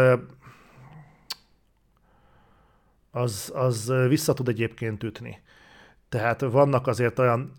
[3.14, 5.42] az, az vissza tud egyébként ütni.
[6.10, 7.52] Tehát vannak azért olyan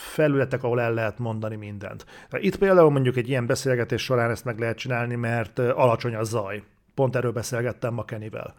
[0.00, 2.06] felületek, ahol el lehet mondani mindent.
[2.30, 6.62] Itt például mondjuk egy ilyen beszélgetés során ezt meg lehet csinálni, mert alacsony a zaj.
[6.94, 8.54] Pont erről beszélgettem ma Kenivel.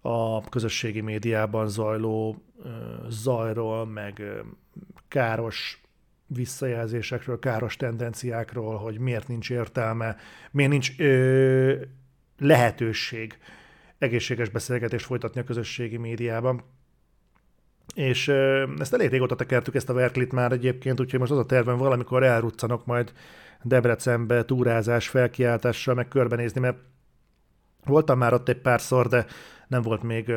[0.00, 2.42] A közösségi médiában zajló
[3.08, 4.22] zajról, meg
[5.08, 5.80] káros
[6.26, 10.16] visszajelzésekről, káros tendenciákról, hogy miért nincs értelme,
[10.50, 11.74] miért nincs ö,
[12.38, 13.38] lehetőség
[13.98, 16.62] egészséges beszélgetést folytatni a közösségi médiában.
[17.96, 18.28] És
[18.78, 22.22] ezt elég régóta tekertük ezt a verklit már egyébként, úgyhogy most az a tervem valamikor
[22.22, 23.12] elruccanok majd
[23.62, 26.76] Debrecenbe túrázás, felkiáltással, meg körbenézni, mert
[27.84, 29.26] voltam már ott egy párszor, de
[29.68, 30.32] nem volt még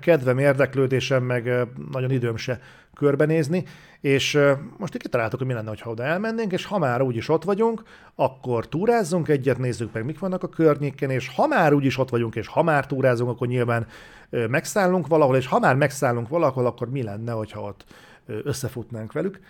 [0.00, 2.60] kedvem, érdeklődésem, meg nagyon időm se
[2.94, 3.64] körbenézni,
[4.00, 4.38] és
[4.76, 7.82] most így kitaláltuk, hogy mi lenne, ha oda elmennénk, és ha már úgyis ott vagyunk,
[8.14, 12.34] akkor túrázzunk egyet, nézzük meg, mik vannak a környéken, és ha már úgyis ott vagyunk,
[12.34, 13.86] és ha már túrázunk, akkor nyilván
[14.30, 17.84] megszállunk valahol, és ha már megszállunk valahol, akkor mi lenne, hogyha ott
[18.26, 19.40] összefutnánk velük.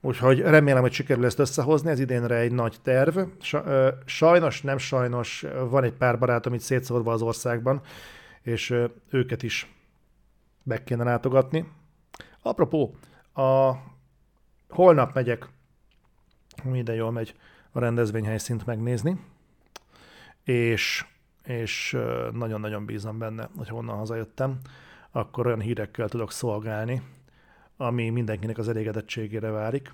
[0.00, 3.18] Úgyhogy remélem, hogy sikerül ezt összehozni, ez idénre egy nagy terv.
[4.04, 7.80] Sajnos, nem sajnos, van egy pár barátom itt szétszórva az országban,
[8.46, 8.74] és
[9.08, 9.72] őket is
[10.62, 11.68] meg kéne látogatni.
[12.42, 12.94] Apropó,
[13.34, 13.72] a
[14.68, 15.48] holnap megyek,
[16.64, 17.34] minden jól megy,
[17.72, 19.20] a rendezvényhelyszínt megnézni,
[20.44, 21.04] és,
[21.44, 21.98] és
[22.32, 24.58] nagyon-nagyon bízom benne, hogy honnan hazajöttem,
[25.10, 27.02] akkor olyan hírekkel tudok szolgálni,
[27.76, 29.92] ami mindenkinek az elégedettségére várik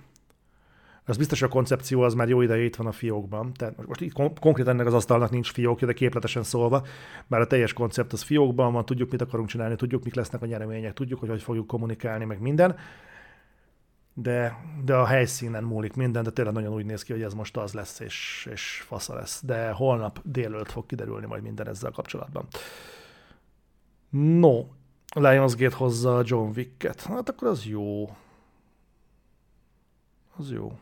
[1.06, 3.52] az biztos, a koncepció az már jó ideje itt van a fiókban.
[3.52, 6.86] Tehát most itt kon- konkrétan ennek az asztalnak nincs fiókja, de képletesen szólva,
[7.26, 10.46] bár a teljes koncept az fiókban van, tudjuk, mit akarunk csinálni, tudjuk, mik lesznek a
[10.46, 12.76] nyeremények, tudjuk, hogy hogy fogjuk kommunikálni, meg minden.
[14.14, 17.56] De, de a helyszínen múlik minden, de tényleg nagyon úgy néz ki, hogy ez most
[17.56, 19.42] az lesz, és, és fasza lesz.
[19.44, 22.46] De holnap délőtt fog kiderülni majd minden ezzel kapcsolatban.
[24.10, 24.64] No,
[25.14, 27.02] Lionsgate hozza John Wicket.
[27.02, 28.16] Hát akkor az jó.
[30.36, 30.78] Az jó.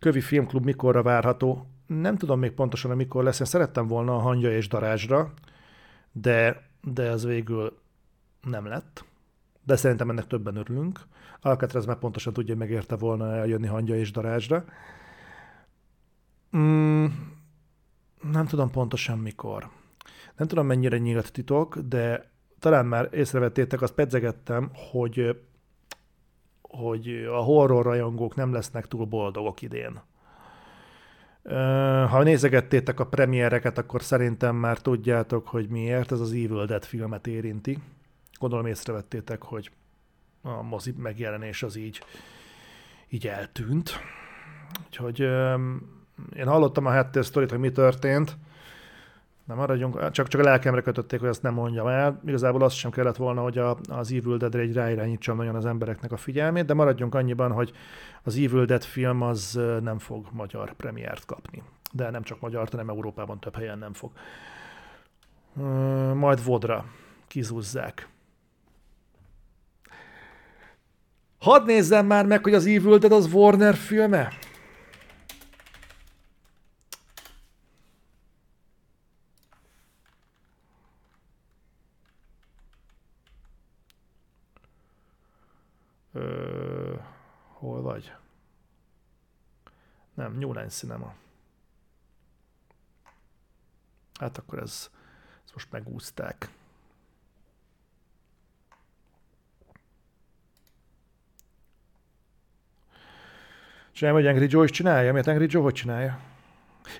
[0.00, 1.66] Kövi Filmklub mikorra várható?
[1.86, 3.40] Nem tudom még pontosan, mikor lesz.
[3.40, 5.32] Én szerettem volna a hangya és darázsra,
[6.12, 7.78] de, de ez végül
[8.42, 9.04] nem lett.
[9.64, 11.00] De szerintem ennek többen örülünk.
[11.40, 14.64] Alcatraz már pontosan tudja, hogy megérte volna eljönni hangya és darázsra.
[16.56, 17.06] Mm,
[18.32, 19.68] nem tudom pontosan mikor.
[20.36, 25.40] Nem tudom mennyire nyílt titok, de talán már észrevettétek, azt pedzegettem, hogy
[26.70, 30.00] hogy a horror rajongók nem lesznek túl boldogok idén.
[32.08, 37.26] Ha nézegettétek a premiereket, akkor szerintem már tudjátok, hogy miért ez az Evil Dead filmet
[37.26, 37.78] érinti.
[38.38, 39.70] Gondolom észrevettétek, hogy
[40.42, 42.02] a mozi megjelenés az így,
[43.08, 44.00] így eltűnt.
[44.86, 45.20] Úgyhogy
[46.36, 48.36] én hallottam a háttér sztorit, hogy mi történt,
[49.50, 52.20] nem maradjunk, csak, csak a lelkemre kötötték, hogy azt nem mondjam el.
[52.26, 56.12] Igazából azt sem kellett volna, hogy a, az Evil Dead-re egy ráirányítsam nagyon az embereknek
[56.12, 57.72] a figyelmét, de maradjunk annyiban, hogy
[58.22, 61.62] az Evil Dead film az nem fog magyar premiért kapni.
[61.92, 64.10] De nem csak magyar, hanem Európában több helyen nem fog.
[66.14, 66.84] Majd Vodra
[67.26, 68.08] kizúzzák.
[71.38, 74.28] Hadd nézzem már meg, hogy az Evil Dead az Warner filme?
[86.12, 86.94] Ö,
[87.52, 88.12] hol vagy?
[90.14, 91.14] Nem, New Line Cinema.
[94.20, 94.90] Hát akkor ez,
[95.44, 96.48] ezt most megúzták.
[103.92, 105.12] Csinálja, hogy Angry Joe is csinálja?
[105.12, 106.20] Miért Angry Joe hogy csinálja?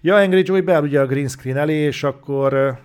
[0.01, 2.81] Ja, Angry Joe beáll ugye a green screen elé, és akkor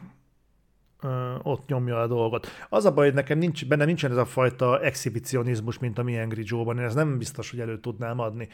[1.44, 2.48] ott nyomja a dolgot.
[2.70, 6.18] Az a baj, hogy nekem nincs, benne nincsen ez a fajta exhibicionizmus, mint a mi
[6.20, 6.78] Angry Joe-ban.
[6.78, 8.48] Én ez nem biztos, hogy elő tudnám adni.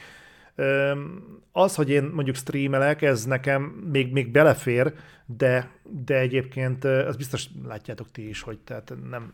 [1.52, 4.94] Az, hogy én mondjuk streamelek, ez nekem még, még belefér,
[5.26, 5.72] de,
[6.06, 9.34] de egyébként az biztos látjátok ti is, hogy tehát nem,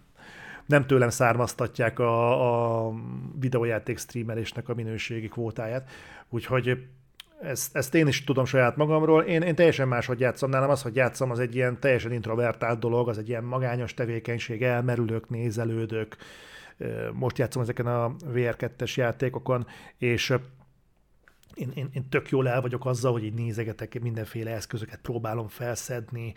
[0.66, 2.94] nem tőlem származtatják a, a
[3.40, 5.90] videójáték streamelésnek a minőségi kvótáját.
[6.30, 6.88] Úgyhogy
[7.42, 9.24] ezt, ezt én is tudom saját magamról.
[9.24, 10.50] Én, én teljesen máshogy játszom.
[10.50, 14.64] Nálam az, hogy játszom, az egy ilyen teljesen introvertált dolog, az egy ilyen magányos tevékenység,
[14.64, 16.16] elmerülök, nézelődök.
[17.14, 19.68] Most játszom ezeken a VR2-es játékokon,
[19.98, 20.34] és
[21.54, 26.34] én, én, én tök jól el vagyok azzal, hogy így nézegetek mindenféle eszközöket, próbálom felszedni,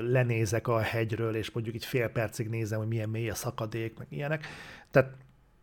[0.00, 4.06] lenézek a hegyről, és mondjuk így fél percig nézem, hogy milyen mély a szakadék, meg
[4.10, 4.46] ilyenek.
[4.90, 5.10] Tehát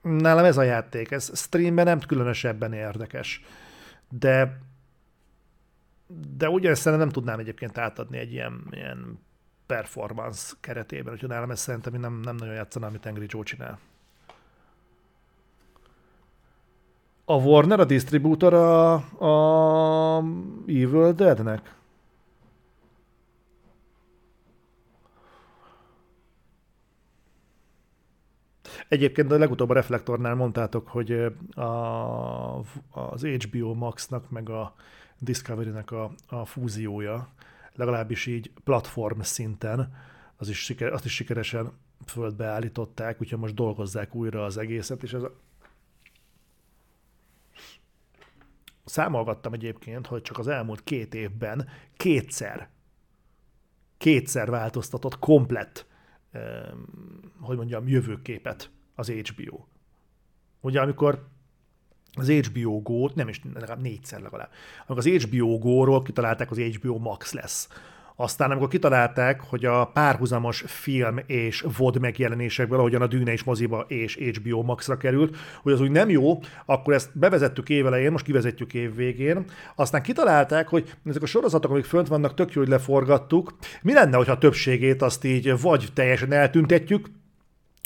[0.01, 3.41] nálam ez a játék, ez streamben nem különösebben érdekes.
[4.19, 4.63] De
[6.37, 9.19] de ugyanezt szerintem nem tudnám egyébként átadni egy ilyen, ilyen
[9.65, 13.79] performance keretében, úgyhogy nálam ez szerintem nem, nem nagyon játszanám, amit Angry Joe csinál.
[17.25, 20.23] A Warner a distribútor a, a
[20.67, 21.74] Evil Deadnek?
[28.87, 31.11] Egyébként a legutóbb a Reflektornál mondtátok, hogy
[31.55, 32.59] a,
[32.91, 34.73] az HBO Max-nak meg a
[35.19, 37.29] Discovery-nek a, a fúziója,
[37.73, 39.93] legalábbis így platform szinten,
[40.37, 41.71] az is siker, azt is sikeresen
[42.05, 45.35] földbe állították, úgyhogy most dolgozzák újra az egészet, és ez a
[48.85, 51.67] Számolgattam egyébként, hogy csak az elmúlt két évben
[51.97, 52.69] kétszer,
[53.97, 55.85] kétszer változtatott komplett,
[57.39, 59.65] hogy mondjam, jövőképet az HBO.
[60.61, 61.27] Ugye amikor
[62.13, 64.49] az HBO Go-t, nem is legalább négyszer legalább,
[64.87, 67.69] amikor az HBO Go-ról kitalálták, az HBO Max lesz
[68.15, 73.85] aztán amikor kitalálták, hogy a párhuzamos film és VOD megjelenésekből, ahogyan a Dűne is moziba
[73.87, 78.73] és HBO Max-ra került, hogy az úgy nem jó, akkor ezt bevezettük évelején, most kivezetjük
[78.73, 79.45] év végén.
[79.75, 83.55] Aztán kitalálták, hogy ezek a sorozatok, amik fönt vannak, tök jó, hogy leforgattuk.
[83.81, 87.07] Mi lenne, hogyha a többségét azt így vagy teljesen eltüntetjük,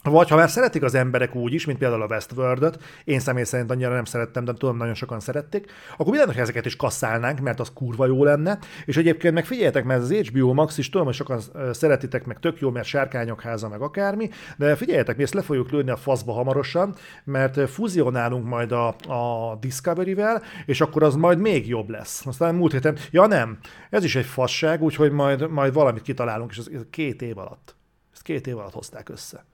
[0.03, 3.71] vagy ha már szeretik az emberek úgy is, mint például a Westworld-öt, én személy szerint
[3.71, 7.59] annyira nem szerettem, de tudom, nagyon sokan szerették, akkor mi lenne, ezeket is kasszálnánk, mert
[7.59, 8.59] az kurva jó lenne.
[8.85, 11.41] És egyébként meg figyeljetek, mert az HBO Max is tudom, hogy sokan
[11.71, 15.71] szeretitek, meg tök jó, mert sárkányok háza, meg akármi, de figyeljetek, mi ezt le fogjuk
[15.71, 21.67] lőni a faszba hamarosan, mert fuzionálunk majd a, a Discovery-vel, és akkor az majd még
[21.67, 22.25] jobb lesz.
[22.25, 23.57] Aztán múlt héten, ja nem,
[23.89, 27.75] ez is egy fasság, úgyhogy majd, majd valamit kitalálunk, és ez két év alatt.
[28.13, 29.45] Ezt két év alatt hozták össze.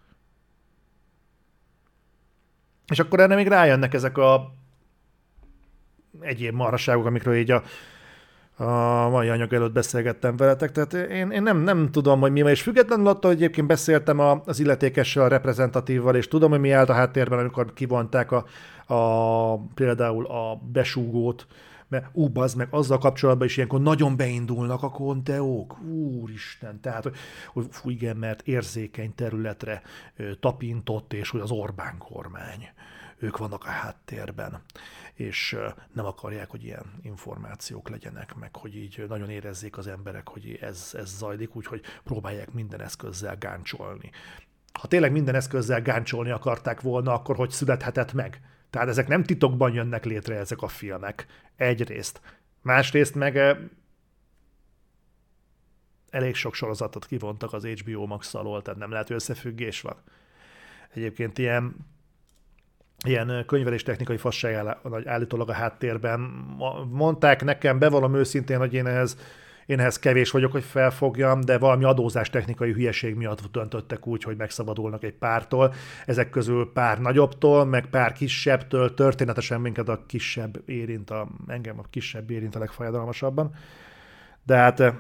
[2.88, 4.54] És akkor erre még rájönnek ezek a
[6.20, 7.64] egyéb marhaságok, amikről így a,
[8.64, 12.52] a mai anyag előtt beszélgettem veletek, tehát én, én nem, nem tudom, hogy mi van,
[12.52, 16.72] és függetlenül attól, hogy egyébként beszéltem a, az illetékessel, a reprezentatívval, és tudom, hogy mi
[16.72, 18.46] állt a háttérben, amikor kivonták a,
[18.94, 21.48] a, például a besúgót,
[21.96, 27.16] mert ú, bazd meg, azzal kapcsolatban is ilyenkor nagyon beindulnak a konteók, úristen, tehát, hogy,
[27.54, 29.82] hogy fú, igen, mert érzékeny területre
[30.16, 32.70] ö, tapintott, és hogy az Orbán kormány,
[33.18, 34.62] ők vannak a háttérben,
[35.14, 40.30] és ö, nem akarják, hogy ilyen információk legyenek, meg hogy így nagyon érezzék az emberek,
[40.30, 44.12] hogy ez, ez zajlik, úgyhogy próbálják minden eszközzel gáncsolni.
[44.80, 48.42] Ha tényleg minden eszközzel gáncsolni akarták volna, akkor hogy születhetett meg?
[48.70, 51.26] Tehát ezek nem titokban jönnek létre ezek a filmek.
[51.56, 52.22] Egyrészt.
[52.62, 53.58] Másrészt meg eh,
[56.10, 59.96] elég sok sorozatot kivontak az HBO Max alól, tehát nem lehet, hogy összefüggés van.
[60.94, 61.76] Egyébként ilyen
[63.06, 66.20] ilyen eh, könyvelés technikai fasság állítólag a háttérben.
[66.90, 69.18] Mondták nekem, bevallom őszintén, hogy én ehhez
[69.66, 74.38] én ehhez kevés vagyok, hogy felfogjam, de valami adózás technikai hülyeség miatt döntöttek úgy, hogy
[74.38, 75.74] megszabadulnak egy pártól.
[76.06, 81.86] Ezek közül pár nagyobbtól, meg pár kisebbtől, történetesen minket a kisebb érint, a, engem a
[81.90, 83.56] kisebb érint a legfájdalmasabban.
[84.44, 84.96] De hát eh,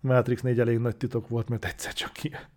[0.00, 2.56] Matrix 4 elég nagy titok volt, mert egyszer csak kijött.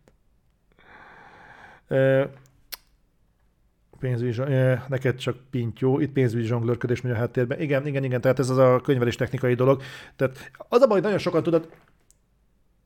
[4.02, 4.41] Pénzügyi,
[4.88, 7.60] neked csak pintyó, itt pénzügyi zsonglőrködés megy a háttérben.
[7.62, 9.82] Igen, igen, igen, tehát ez az a könyvelés technikai dolog.
[10.16, 11.70] Tehát az a baj, hogy nagyon sokan tudod,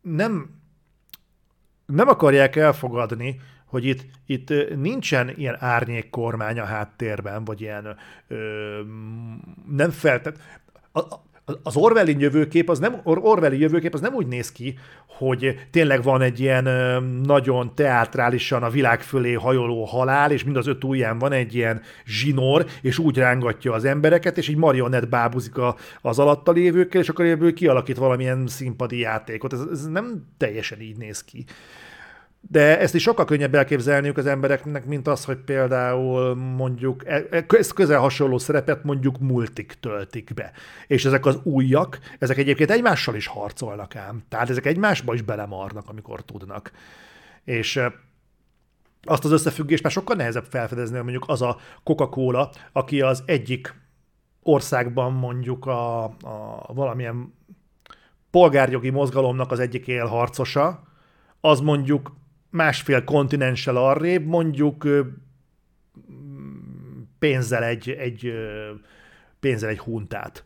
[0.01, 0.49] nem,
[1.85, 7.97] nem akarják elfogadni, hogy itt, itt nincsen ilyen árnyék kormány a háttérben, vagy ilyen
[8.27, 8.81] ö,
[9.69, 10.37] nem feltett.
[10.91, 10.99] A,
[11.63, 14.77] az Orwelli jövőkép az nem, Orwelli jövőkép az nem úgy néz ki,
[15.07, 16.63] hogy tényleg van egy ilyen
[17.23, 21.81] nagyon teátrálisan a világ fölé hajoló halál, és mind az öt ujján van egy ilyen
[22.05, 25.55] zsinór, és úgy rángatja az embereket, és egy marionett bábuzik
[26.01, 29.53] az alatta lévőkkel, és akkor ebből kialakít valamilyen színpadi játékot.
[29.53, 31.45] Ez, ez nem teljesen így néz ki.
[32.47, 37.45] De ezt is sokkal könnyebb elképzelniük az embereknek, mint az, hogy például mondjuk e, e,
[37.47, 40.51] ez közel hasonló szerepet mondjuk multik töltik be.
[40.87, 44.23] És ezek az újak, ezek egyébként egymással is harcolnak ám.
[44.29, 46.71] Tehát ezek egymásba is belemarnak, amikor tudnak.
[47.43, 47.79] És
[49.03, 53.73] azt az összefüggést már sokkal nehezebb felfedezni, mondjuk az a Coca-Cola, aki az egyik
[54.41, 57.33] országban mondjuk a, a valamilyen
[58.31, 60.83] polgárjogi mozgalomnak az egyik élharcosa,
[61.41, 62.11] az mondjuk
[62.55, 64.87] másfél kontinenssel arrébb, mondjuk
[67.19, 68.33] pénzzel egy, egy
[69.39, 70.43] pénzzel egy huntát,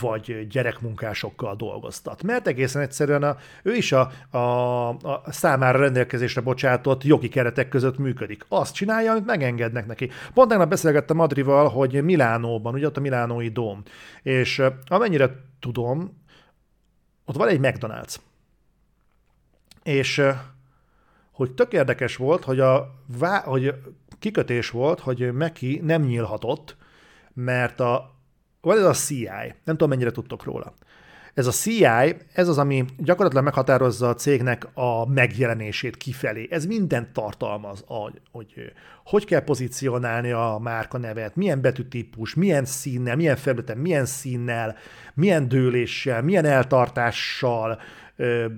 [0.00, 2.22] vagy gyerekmunkásokkal dolgoztat.
[2.22, 7.98] Mert egészen egyszerűen a, ő is a, a, a számára rendelkezésre bocsátott jogi keretek között
[7.98, 8.44] működik.
[8.48, 10.10] Azt csinálja, amit megengednek neki.
[10.34, 13.82] Pont tegnap beszélgettem Adrival, hogy Milánóban, ugye ott a Milánói dóm,
[14.22, 15.30] és amennyire
[15.60, 16.22] tudom,
[17.24, 18.16] ott van egy McDonald's.
[19.82, 20.22] És
[21.40, 23.00] hogy tök érdekes volt, hogy, a,
[23.44, 23.74] hogy
[24.18, 26.76] kikötés volt, hogy Meki nem nyílhatott,
[27.34, 28.14] mert a,
[28.60, 29.28] van ez a CI,
[29.64, 30.74] nem tudom mennyire tudtok róla.
[31.34, 31.84] Ez a CI,
[32.32, 36.48] ez az, ami gyakorlatilag meghatározza a cégnek a megjelenését kifelé.
[36.50, 37.84] Ez mindent tartalmaz,
[38.32, 38.72] hogy
[39.04, 44.76] hogy kell pozícionálni a márka nevet, milyen betűtípus, milyen színnel, milyen felületen, milyen színnel,
[45.14, 47.80] milyen dőléssel, milyen eltartással,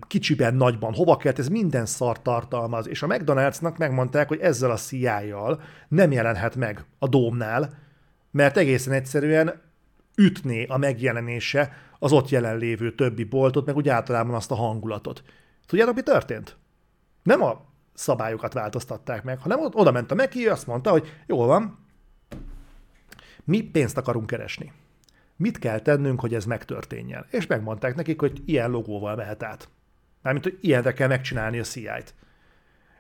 [0.07, 2.89] kicsiben, nagyban, hova kell, ez minden szar tartalmaz.
[2.89, 7.75] És a McDonald'snak megmondták, hogy ezzel a CI-jal nem jelenhet meg a dómnál,
[8.31, 9.61] mert egészen egyszerűen
[10.17, 15.23] ütné a megjelenése az ott jelenlévő többi boltot, meg úgy általában azt a hangulatot.
[15.67, 16.57] Tudjátok, mi történt?
[17.23, 21.79] Nem a szabályokat változtatták meg, hanem oda ment a Meki, azt mondta, hogy jól van,
[23.45, 24.73] mi pénzt akarunk keresni
[25.37, 27.27] mit kell tennünk, hogy ez megtörténjen.
[27.31, 29.69] És megmondták nekik, hogy ilyen logóval mehet át.
[30.23, 32.15] Mármint, hogy ilyenre kell megcsinálni a CI-t.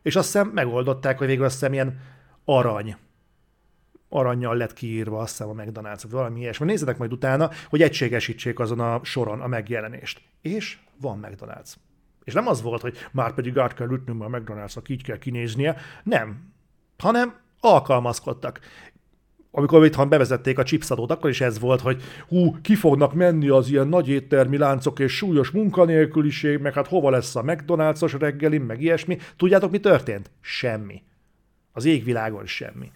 [0.02, 2.00] És azt hiszem megoldották, hogy végül azt hiszem ilyen
[2.44, 2.96] arany
[4.12, 6.66] aranyjal lett kiírva, azt hiszem a McDonald's, vagy valami ilyesmi.
[6.66, 10.22] Nézzetek majd utána, hogy egységesítsék azon a soron a megjelenést.
[10.40, 11.72] És van McDonald's.
[12.24, 15.76] És nem az volt, hogy már pedig át kell ütnünk, a McDonald'snak így kell kinéznie.
[16.02, 16.52] Nem.
[16.98, 18.60] Hanem alkalmazkodtak
[19.54, 23.70] amikor itthon bevezették a chipsadót, akkor is ez volt, hogy hú, ki fognak menni az
[23.70, 28.82] ilyen nagy éttermi láncok és súlyos munkanélküliség, meg hát hova lesz a McDonald's-os reggeli, meg
[28.82, 29.18] ilyesmi.
[29.36, 30.30] Tudjátok, mi történt?
[30.40, 31.02] Semmi.
[31.72, 32.90] Az égvilágon semmi.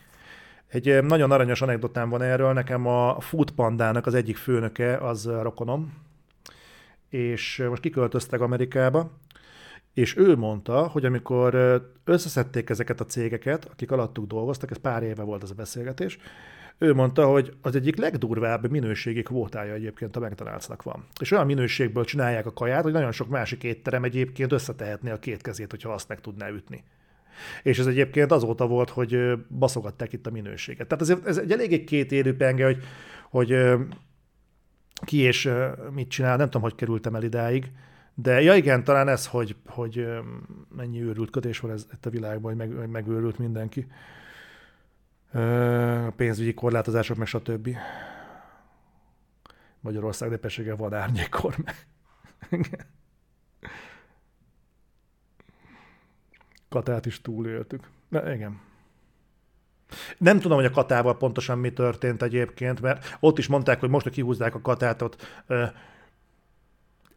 [0.68, 5.92] Egy nagyon aranyos anekdotám van erről, nekem a Food Pandának az egyik főnöke az rokonom,
[7.08, 9.10] és most kiköltöztek Amerikába,
[9.96, 11.54] és ő mondta, hogy amikor
[12.04, 16.18] összeszedték ezeket a cégeket, akik alattuk dolgoztak, ez pár éve volt ez a beszélgetés,
[16.78, 21.04] ő mondta, hogy az egyik legdurvább minőségi kvótája egyébként a McDonald'snak van.
[21.20, 25.42] És olyan minőségből csinálják a kaját, hogy nagyon sok másik étterem egyébként összetehetné a két
[25.42, 26.84] kezét, hogyha azt meg tudná ütni.
[27.62, 30.86] És ez egyébként azóta volt, hogy baszogatták itt a minőséget.
[30.86, 32.82] Tehát ez, ez egy eléggé két élő penge, hogy,
[33.30, 33.56] hogy
[35.04, 35.50] ki és
[35.94, 37.70] mit csinál, nem tudom, hogy kerültem el idáig,
[38.18, 40.06] de ja igen, talán ez, hogy, hogy
[40.76, 43.86] mennyi őrült kötés van ez itt a világban, hogy, meg, megőrült mindenki.
[45.32, 47.68] A pénzügyi korlátozások, meg stb.
[49.80, 51.54] Magyarország népessége van árnyékor.
[56.68, 57.88] Katát is túléltük.
[58.08, 58.60] Na, igen.
[60.18, 64.04] Nem tudom, hogy a Katával pontosan mi történt egyébként, mert ott is mondták, hogy most,
[64.04, 65.44] hogy kihúzzák a Katátot,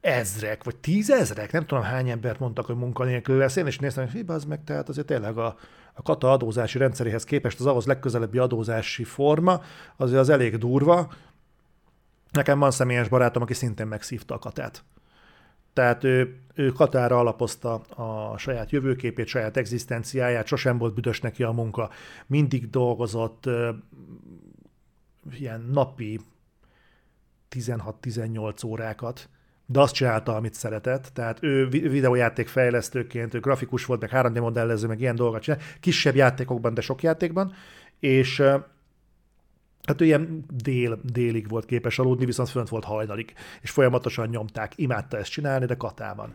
[0.09, 3.55] ezrek, vagy tízezrek, nem tudom hány embert mondtak, hogy munkanélkül lesz.
[3.55, 5.57] Én is néztem, hogy az meg, tehát azért tényleg a,
[5.93, 9.61] a kata adózási rendszeréhez képest az ahhoz legközelebbi adózási forma
[9.97, 11.09] azért az elég durva,
[12.31, 14.83] Nekem van személyes barátom, aki szintén megszívta a katát.
[15.73, 21.51] Tehát ő, ő katára alapozta a saját jövőképét, saját egzisztenciáját, sosem volt büdös neki a
[21.51, 21.89] munka.
[22.27, 23.69] Mindig dolgozott ö,
[25.31, 26.19] ilyen napi
[27.55, 29.29] 16-18 órákat,
[29.71, 31.09] de azt csinálta, amit szeretett.
[31.13, 36.15] Tehát ő videójáték fejlesztőként, ő grafikus volt, meg 3D modellező, meg ilyen dolgokat csinál, kisebb
[36.15, 37.53] játékokban, de sok játékban,
[37.99, 38.43] és
[39.83, 44.71] Hát ő ilyen dél, délig volt képes aludni, viszont fönt volt hajnalig, és folyamatosan nyomták.
[44.75, 46.33] Imádta ezt csinálni, de katában.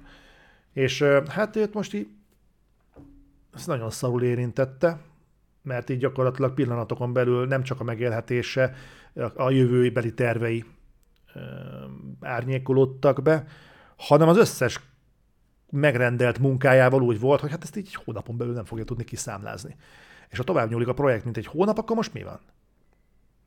[0.73, 2.09] És hát őt most így
[3.55, 4.99] ez nagyon szarul érintette,
[5.63, 8.75] mert így gyakorlatilag pillanatokon belül nem csak a megélhetése,
[9.35, 10.65] a jövőbeli tervei
[12.25, 13.47] árnyékolódtak be,
[13.97, 14.81] hanem az összes
[15.71, 19.77] megrendelt munkájával úgy volt, hogy hát ezt így hónapon belül nem fogja tudni kiszámlázni.
[20.29, 22.41] És ha tovább nyúlik a projekt, mint egy hónap, akkor most mi van?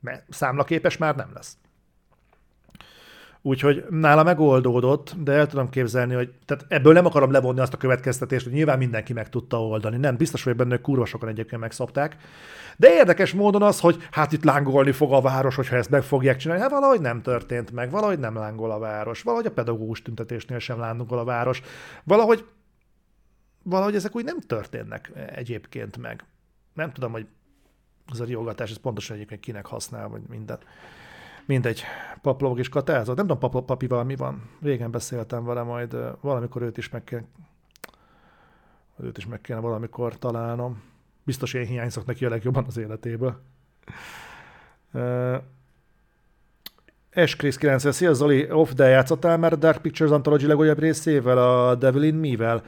[0.00, 1.56] Mert számlaképes már nem lesz.
[3.42, 7.76] Úgyhogy nála megoldódott, de el tudom képzelni, hogy tehát ebből nem akarom levonni azt a
[7.76, 9.96] következtetést, hogy nyilván mindenki meg tudta oldani.
[9.96, 12.16] Nem, biztos vagy benne, hogy kurva sokan egyébként megszopták.
[12.76, 16.36] De érdekes módon az, hogy hát itt lángolni fog a város, hogyha ezt meg fogják
[16.36, 16.62] csinálni.
[16.62, 20.78] Hát valahogy nem történt meg, valahogy nem lángol a város, valahogy a pedagógus tüntetésnél sem
[20.78, 21.62] lángol a város,
[22.04, 22.44] valahogy,
[23.62, 26.24] valahogy ezek úgy nem történnek egyébként meg.
[26.74, 27.26] Nem tudom, hogy
[28.10, 30.58] az a riogatás, ez pontosan egyébként kinek használ, vagy minden.
[31.48, 31.82] Mindegy,
[32.22, 33.16] paplog és katázott.
[33.16, 34.50] Nem tudom, papival mi van.
[34.62, 37.20] Régen beszéltem vele, majd valamikor őt is meg kell,
[39.02, 40.82] őt is meg kéne valamikor találnom.
[41.24, 43.40] Biztos én hiányzok neki a legjobban az életéből.
[47.10, 51.74] Chris 90, szia Zoli, off, de játszottál már a Dark Pictures Anthology legújabb részével, a
[51.74, 52.62] Devil in Me-vel?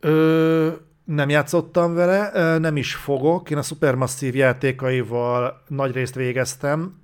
[0.00, 0.72] Ö,
[1.04, 3.50] nem játszottam vele, nem is fogok.
[3.50, 7.02] Én a Supermassive játékaival nagy részt végeztem.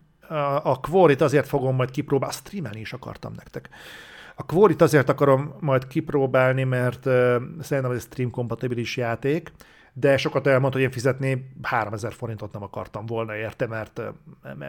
[0.63, 3.69] A Quarit azért fogom majd kipróbálni, streamelni is akartam nektek.
[4.35, 7.03] A Quarit azért akarom majd kipróbálni, mert
[7.61, 9.53] szerintem ez stream kompatibilis játék,
[9.93, 14.01] de sokat elmondta, hogy én fizetni 3000 forintot nem akartam volna érte, mert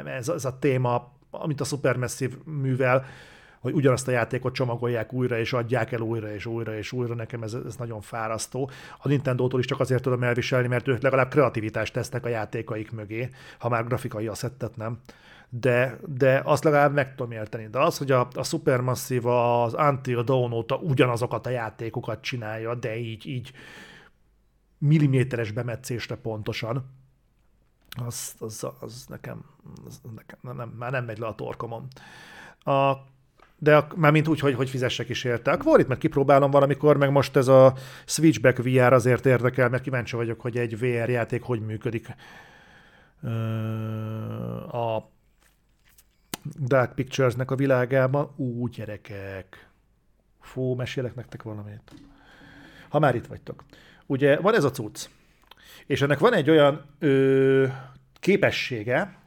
[0.05, 3.05] ez, ez a téma, amit a Supermassive művel,
[3.61, 7.43] hogy ugyanazt a játékot csomagolják újra, és adják el újra, és újra, és újra, nekem
[7.43, 8.69] ez, ez nagyon fárasztó.
[8.99, 13.29] A Nintendo-tól is csak azért tudom elviselni, mert ők legalább kreativitást tesznek a játékaik mögé,
[13.59, 14.99] ha már grafikai asszettet nem
[15.53, 17.67] de, de azt legalább meg tudom érteni.
[17.67, 22.97] De az, hogy a, a Supermassive az Until Dawn óta ugyanazokat a játékokat csinálja, de
[22.97, 23.51] így, így
[24.77, 26.85] milliméteres bemetszésre pontosan,
[28.05, 29.45] az, az, az nekem,
[29.85, 31.87] az nekem nem, már nem megy le a torkomon.
[32.59, 32.93] A
[33.63, 35.51] de a, már mint úgy, hogy, hogy fizessek is érte.
[35.51, 37.73] A Quarit meg kipróbálom valamikor, meg most ez a
[38.05, 42.07] Switchback VR azért érdekel, mert kíváncsi vagyok, hogy egy VR játék hogy működik.
[44.71, 44.97] A
[46.59, 48.31] Dark Pictures-nek a világában.
[48.35, 49.69] Ú, gyerekek.
[50.39, 51.91] Fú, mesélek nektek valamit.
[52.89, 53.63] Ha már itt vagytok.
[54.05, 55.07] Ugye van ez a cucc,
[55.85, 57.67] és ennek van egy olyan ö,
[58.19, 59.17] képessége,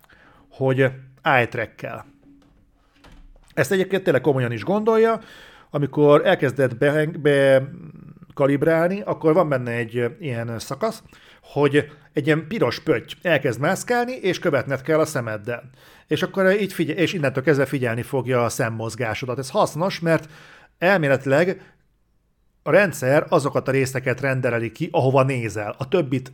[0.48, 0.90] hogy
[1.22, 1.76] eye track
[3.54, 5.20] ezt egyébként tényleg komolyan is gondolja,
[5.70, 7.68] amikor elkezdett be, be
[9.04, 11.02] akkor van benne egy ilyen szakasz,
[11.42, 15.70] hogy egy ilyen piros pötty elkezd mászkálni, és követned kell a szemeddel.
[16.06, 19.38] És akkor így figyel, és innentől kezdve figyelni fogja a szemmozgásodat.
[19.38, 20.28] Ez hasznos, mert
[20.78, 21.74] elméletileg
[22.62, 25.74] a rendszer azokat a részeket rendereli ki, ahova nézel.
[25.78, 26.32] A többit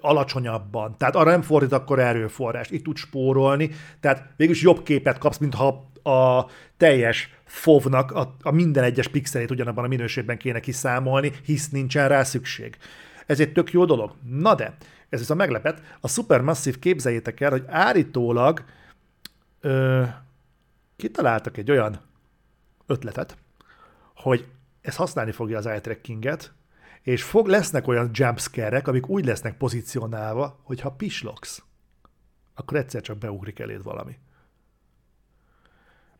[0.00, 0.96] alacsonyabban.
[0.98, 2.70] Tehát arra nem fordít akkor erőforrást.
[2.70, 3.70] Itt tud spórolni,
[4.00, 9.84] tehát végülis jobb képet kapsz, mintha a teljes fovnak a, a minden egyes pixelét ugyanabban
[9.84, 12.76] a minőségben kéne kiszámolni, hisz nincsen rá szükség.
[13.26, 14.12] Ez egy tök jó dolog.
[14.28, 14.76] Na de,
[15.08, 18.64] ez viszont meglepet, a Supermassive képzeljétek el, hogy állítólag
[19.60, 20.02] ö,
[20.96, 22.00] kitaláltak egy olyan
[22.86, 23.36] ötletet,
[24.14, 24.46] hogy
[24.80, 26.52] ez használni fogja az eye trackinget,
[27.02, 31.62] és fog, lesznek olyan jumpscare-ek, amik úgy lesznek pozícionálva, hogy ha pislogsz,
[32.54, 34.18] akkor egyszer csak beugrik eléd valami.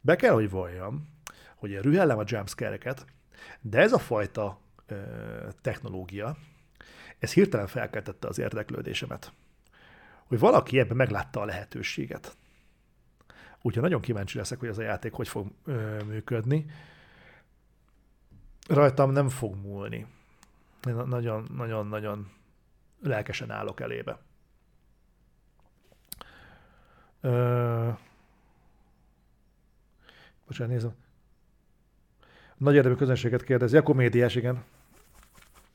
[0.01, 1.09] Be kell, hogy valljam,
[1.57, 3.07] hogy én rühellem a jumpscare-eket,
[3.61, 4.97] de ez a fajta ö,
[5.61, 6.37] technológia,
[7.19, 9.33] ez hirtelen felkeltette az érdeklődésemet.
[10.25, 12.37] Hogy valaki ebben meglátta a lehetőséget.
[13.63, 16.67] Úgyhogy nagyon kíváncsi leszek, hogy ez a játék hogy fog ö, működni.
[18.69, 20.07] Rajtam nem fog múlni.
[20.93, 22.31] Nagyon-nagyon-nagyon
[23.03, 24.19] lelkesen állok elébe.
[27.21, 27.89] Ö,
[30.47, 30.95] Bocsánat, nézem.
[32.57, 33.77] Nagy érdemű közönséget kérdezi.
[33.77, 34.65] A komédiás, igen.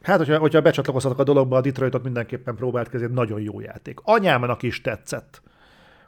[0.01, 3.99] Hát, hogyha, hogyha becsatlakozhatok a dologba, a Detroitot mindenképpen próbált kezdeni, nagyon jó játék.
[4.03, 5.41] Anyámnak is tetszett,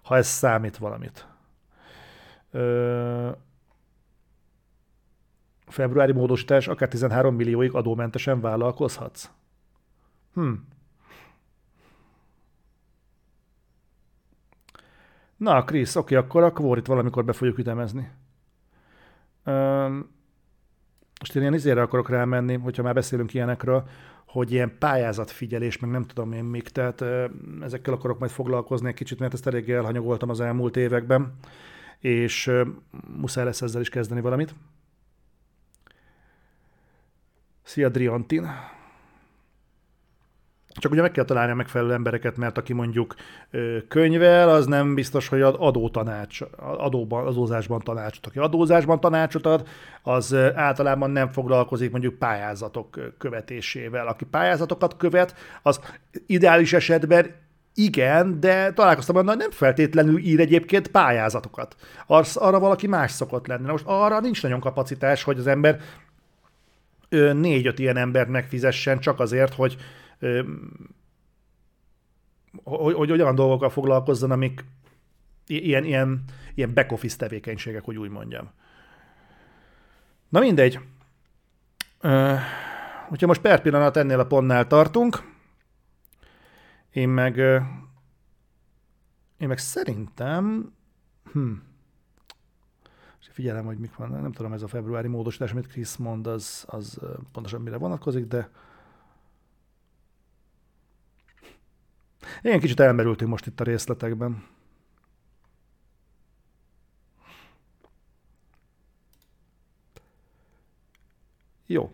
[0.01, 1.27] ha ez számít valamit.
[2.51, 3.29] Ö,
[5.73, 9.29] februári módosítás, akár 13 millióig adómentesen vállalkozhatsz.
[10.33, 10.51] Hm.
[15.37, 18.11] Na, Krisz, oké, akkor a kvórit valamikor be fogjuk ütemezni.
[19.45, 20.09] Üm,
[21.19, 23.87] most én ilyen izére akarok rámenni, hogyha már beszélünk ilyenekről,
[24.25, 27.03] hogy ilyen pályázatfigyelés, meg nem tudom én még, tehát
[27.61, 31.33] ezekkel akarok majd foglalkozni egy kicsit, mert ezt eléggé elhanyagoltam az elmúlt években,
[31.99, 32.51] és
[33.17, 34.55] muszáj lesz ezzel is kezdeni valamit.
[37.63, 38.49] Szia, Driantin!
[40.79, 43.15] Csak ugye meg kell találni a megfelelő embereket, mert aki mondjuk
[43.87, 48.25] könyvel, az nem biztos, hogy ad adótanács, adóban, adózásban tanácsot.
[48.25, 49.67] Aki adózásban tanácsot ad,
[50.01, 54.07] az általában nem foglalkozik mondjuk pályázatok követésével.
[54.07, 55.79] Aki pályázatokat követ, az
[56.25, 57.35] ideális esetben
[57.73, 61.75] igen, de találkoztam hogy nem feltétlenül ír egyébként pályázatokat.
[62.07, 63.67] Arsz, arra valaki más szokott lenni.
[63.67, 65.79] most arra nincs nagyon kapacitás, hogy az ember
[67.33, 69.77] négy-öt ilyen embert megfizessen csak azért, hogy
[72.63, 74.65] hogy, hogy olyan dolgokkal foglalkozzon, amik
[75.47, 76.23] ilyen, ilyen,
[76.55, 78.51] ilyen back office tevékenységek, hogy úgy mondjam.
[80.29, 80.79] Na mindegy.
[82.01, 82.39] Uh,
[83.07, 85.31] hogyha most per pillanat ennél a pontnál tartunk,
[86.91, 87.37] én meg,
[89.37, 90.73] én meg szerintem,
[91.31, 91.51] hm,
[93.33, 96.99] figyelem, hogy mik van, nem tudom, ez a februári módosítás, amit Krisz mond, az, az
[97.31, 98.49] pontosan mire vonatkozik, de
[102.41, 104.43] Én kicsit elmerültünk most itt a részletekben.
[111.65, 111.91] Jó.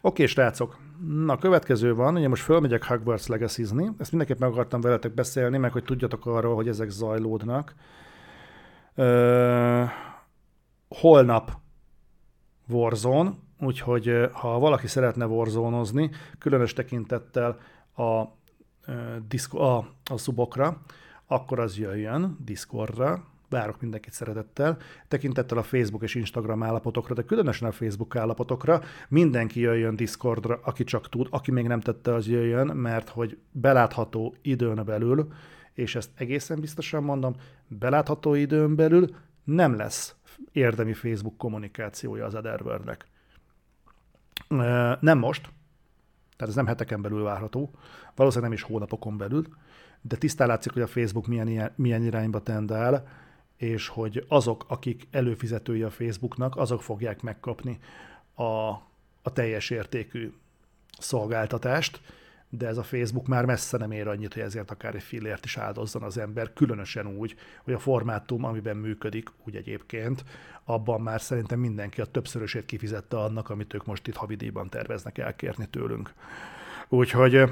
[0.00, 0.78] Oké, srácok.
[1.06, 3.62] Na, következő van, ugye most fölmegyek Hogwarts legacy
[3.98, 7.74] Ezt mindenképp meg akartam veletek beszélni, meg hogy tudjatok arról, hogy ezek zajlódnak.
[10.88, 11.50] Holnap
[12.68, 17.58] Warzone, úgyhogy ha valaki szeretne warzone különös tekintettel
[17.96, 18.22] a
[19.50, 19.76] a,
[20.10, 20.80] a szubokra,
[21.26, 24.76] akkor az jöjjön Discordra, várok mindenkit szeretettel,
[25.08, 30.84] tekintettel a Facebook és Instagram állapotokra, de különösen a Facebook állapotokra, mindenki jöjjön Discordra, aki
[30.84, 35.28] csak tud, aki még nem tette, az jöjjön, mert hogy belátható időn belül,
[35.74, 37.34] és ezt egészen biztosan mondom,
[37.68, 40.14] belátható időn belül nem lesz
[40.52, 43.06] érdemi Facebook kommunikációja az Ederworldnek.
[45.00, 45.42] Nem most,
[46.36, 47.70] tehát ez nem heteken belül várható,
[48.14, 49.46] valószínűleg nem is hónapokon belül,
[50.00, 53.08] de tisztán látszik, hogy a Facebook milyen, milyen irányba tendál,
[53.56, 57.78] és hogy azok, akik előfizetői a Facebooknak, azok fogják megkapni
[58.34, 58.68] a,
[59.22, 60.32] a teljes értékű
[60.98, 62.00] szolgáltatást,
[62.58, 65.56] de ez a Facebook már messze nem ér annyit, hogy ezért akár egy fillért is
[65.56, 70.24] áldozzon az ember, különösen úgy, hogy a formátum, amiben működik, úgy egyébként,
[70.64, 75.68] abban már szerintem mindenki a többszörösét kifizette annak, amit ők most itt havidíjban terveznek elkérni
[75.68, 76.12] tőlünk.
[76.88, 77.42] Úgyhogy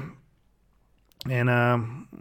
[1.29, 1.47] én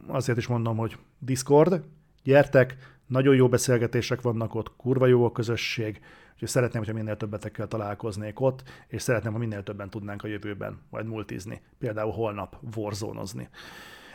[0.07, 1.83] azért is mondom, hogy Discord,
[2.22, 2.76] gyertek,
[3.07, 6.01] nagyon jó beszélgetések vannak ott, kurva jó a közösség,
[6.43, 10.80] úgyhogy szeretném, hogyha minél többetekkel találkoznék ott, és szeretném, ha minél többen tudnánk a jövőben
[10.90, 13.22] majd multizni, például holnap warzone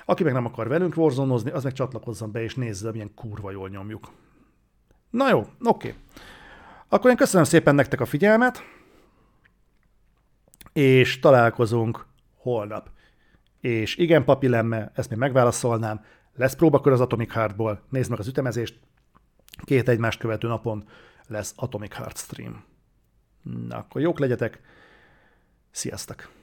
[0.05, 3.69] Aki meg nem akar velünk warzone az meg csatlakozzon be, és nézze, milyen kurva jól
[3.69, 4.09] nyomjuk.
[5.09, 5.95] Na jó, oké.
[6.87, 8.63] Akkor én köszönöm szépen nektek a figyelmet,
[10.73, 12.05] és találkozunk
[12.37, 12.89] holnap.
[13.59, 16.05] És igen, papi lemme, ezt még megválaszolnám,
[16.35, 18.79] lesz próbakör az Atomic Heartból, nézd meg az ütemezést,
[19.63, 20.85] két egymást követő napon
[21.27, 22.63] lesz Atomic Heart stream.
[23.41, 24.61] Na, akkor jók legyetek,
[25.71, 26.36] sziasztok!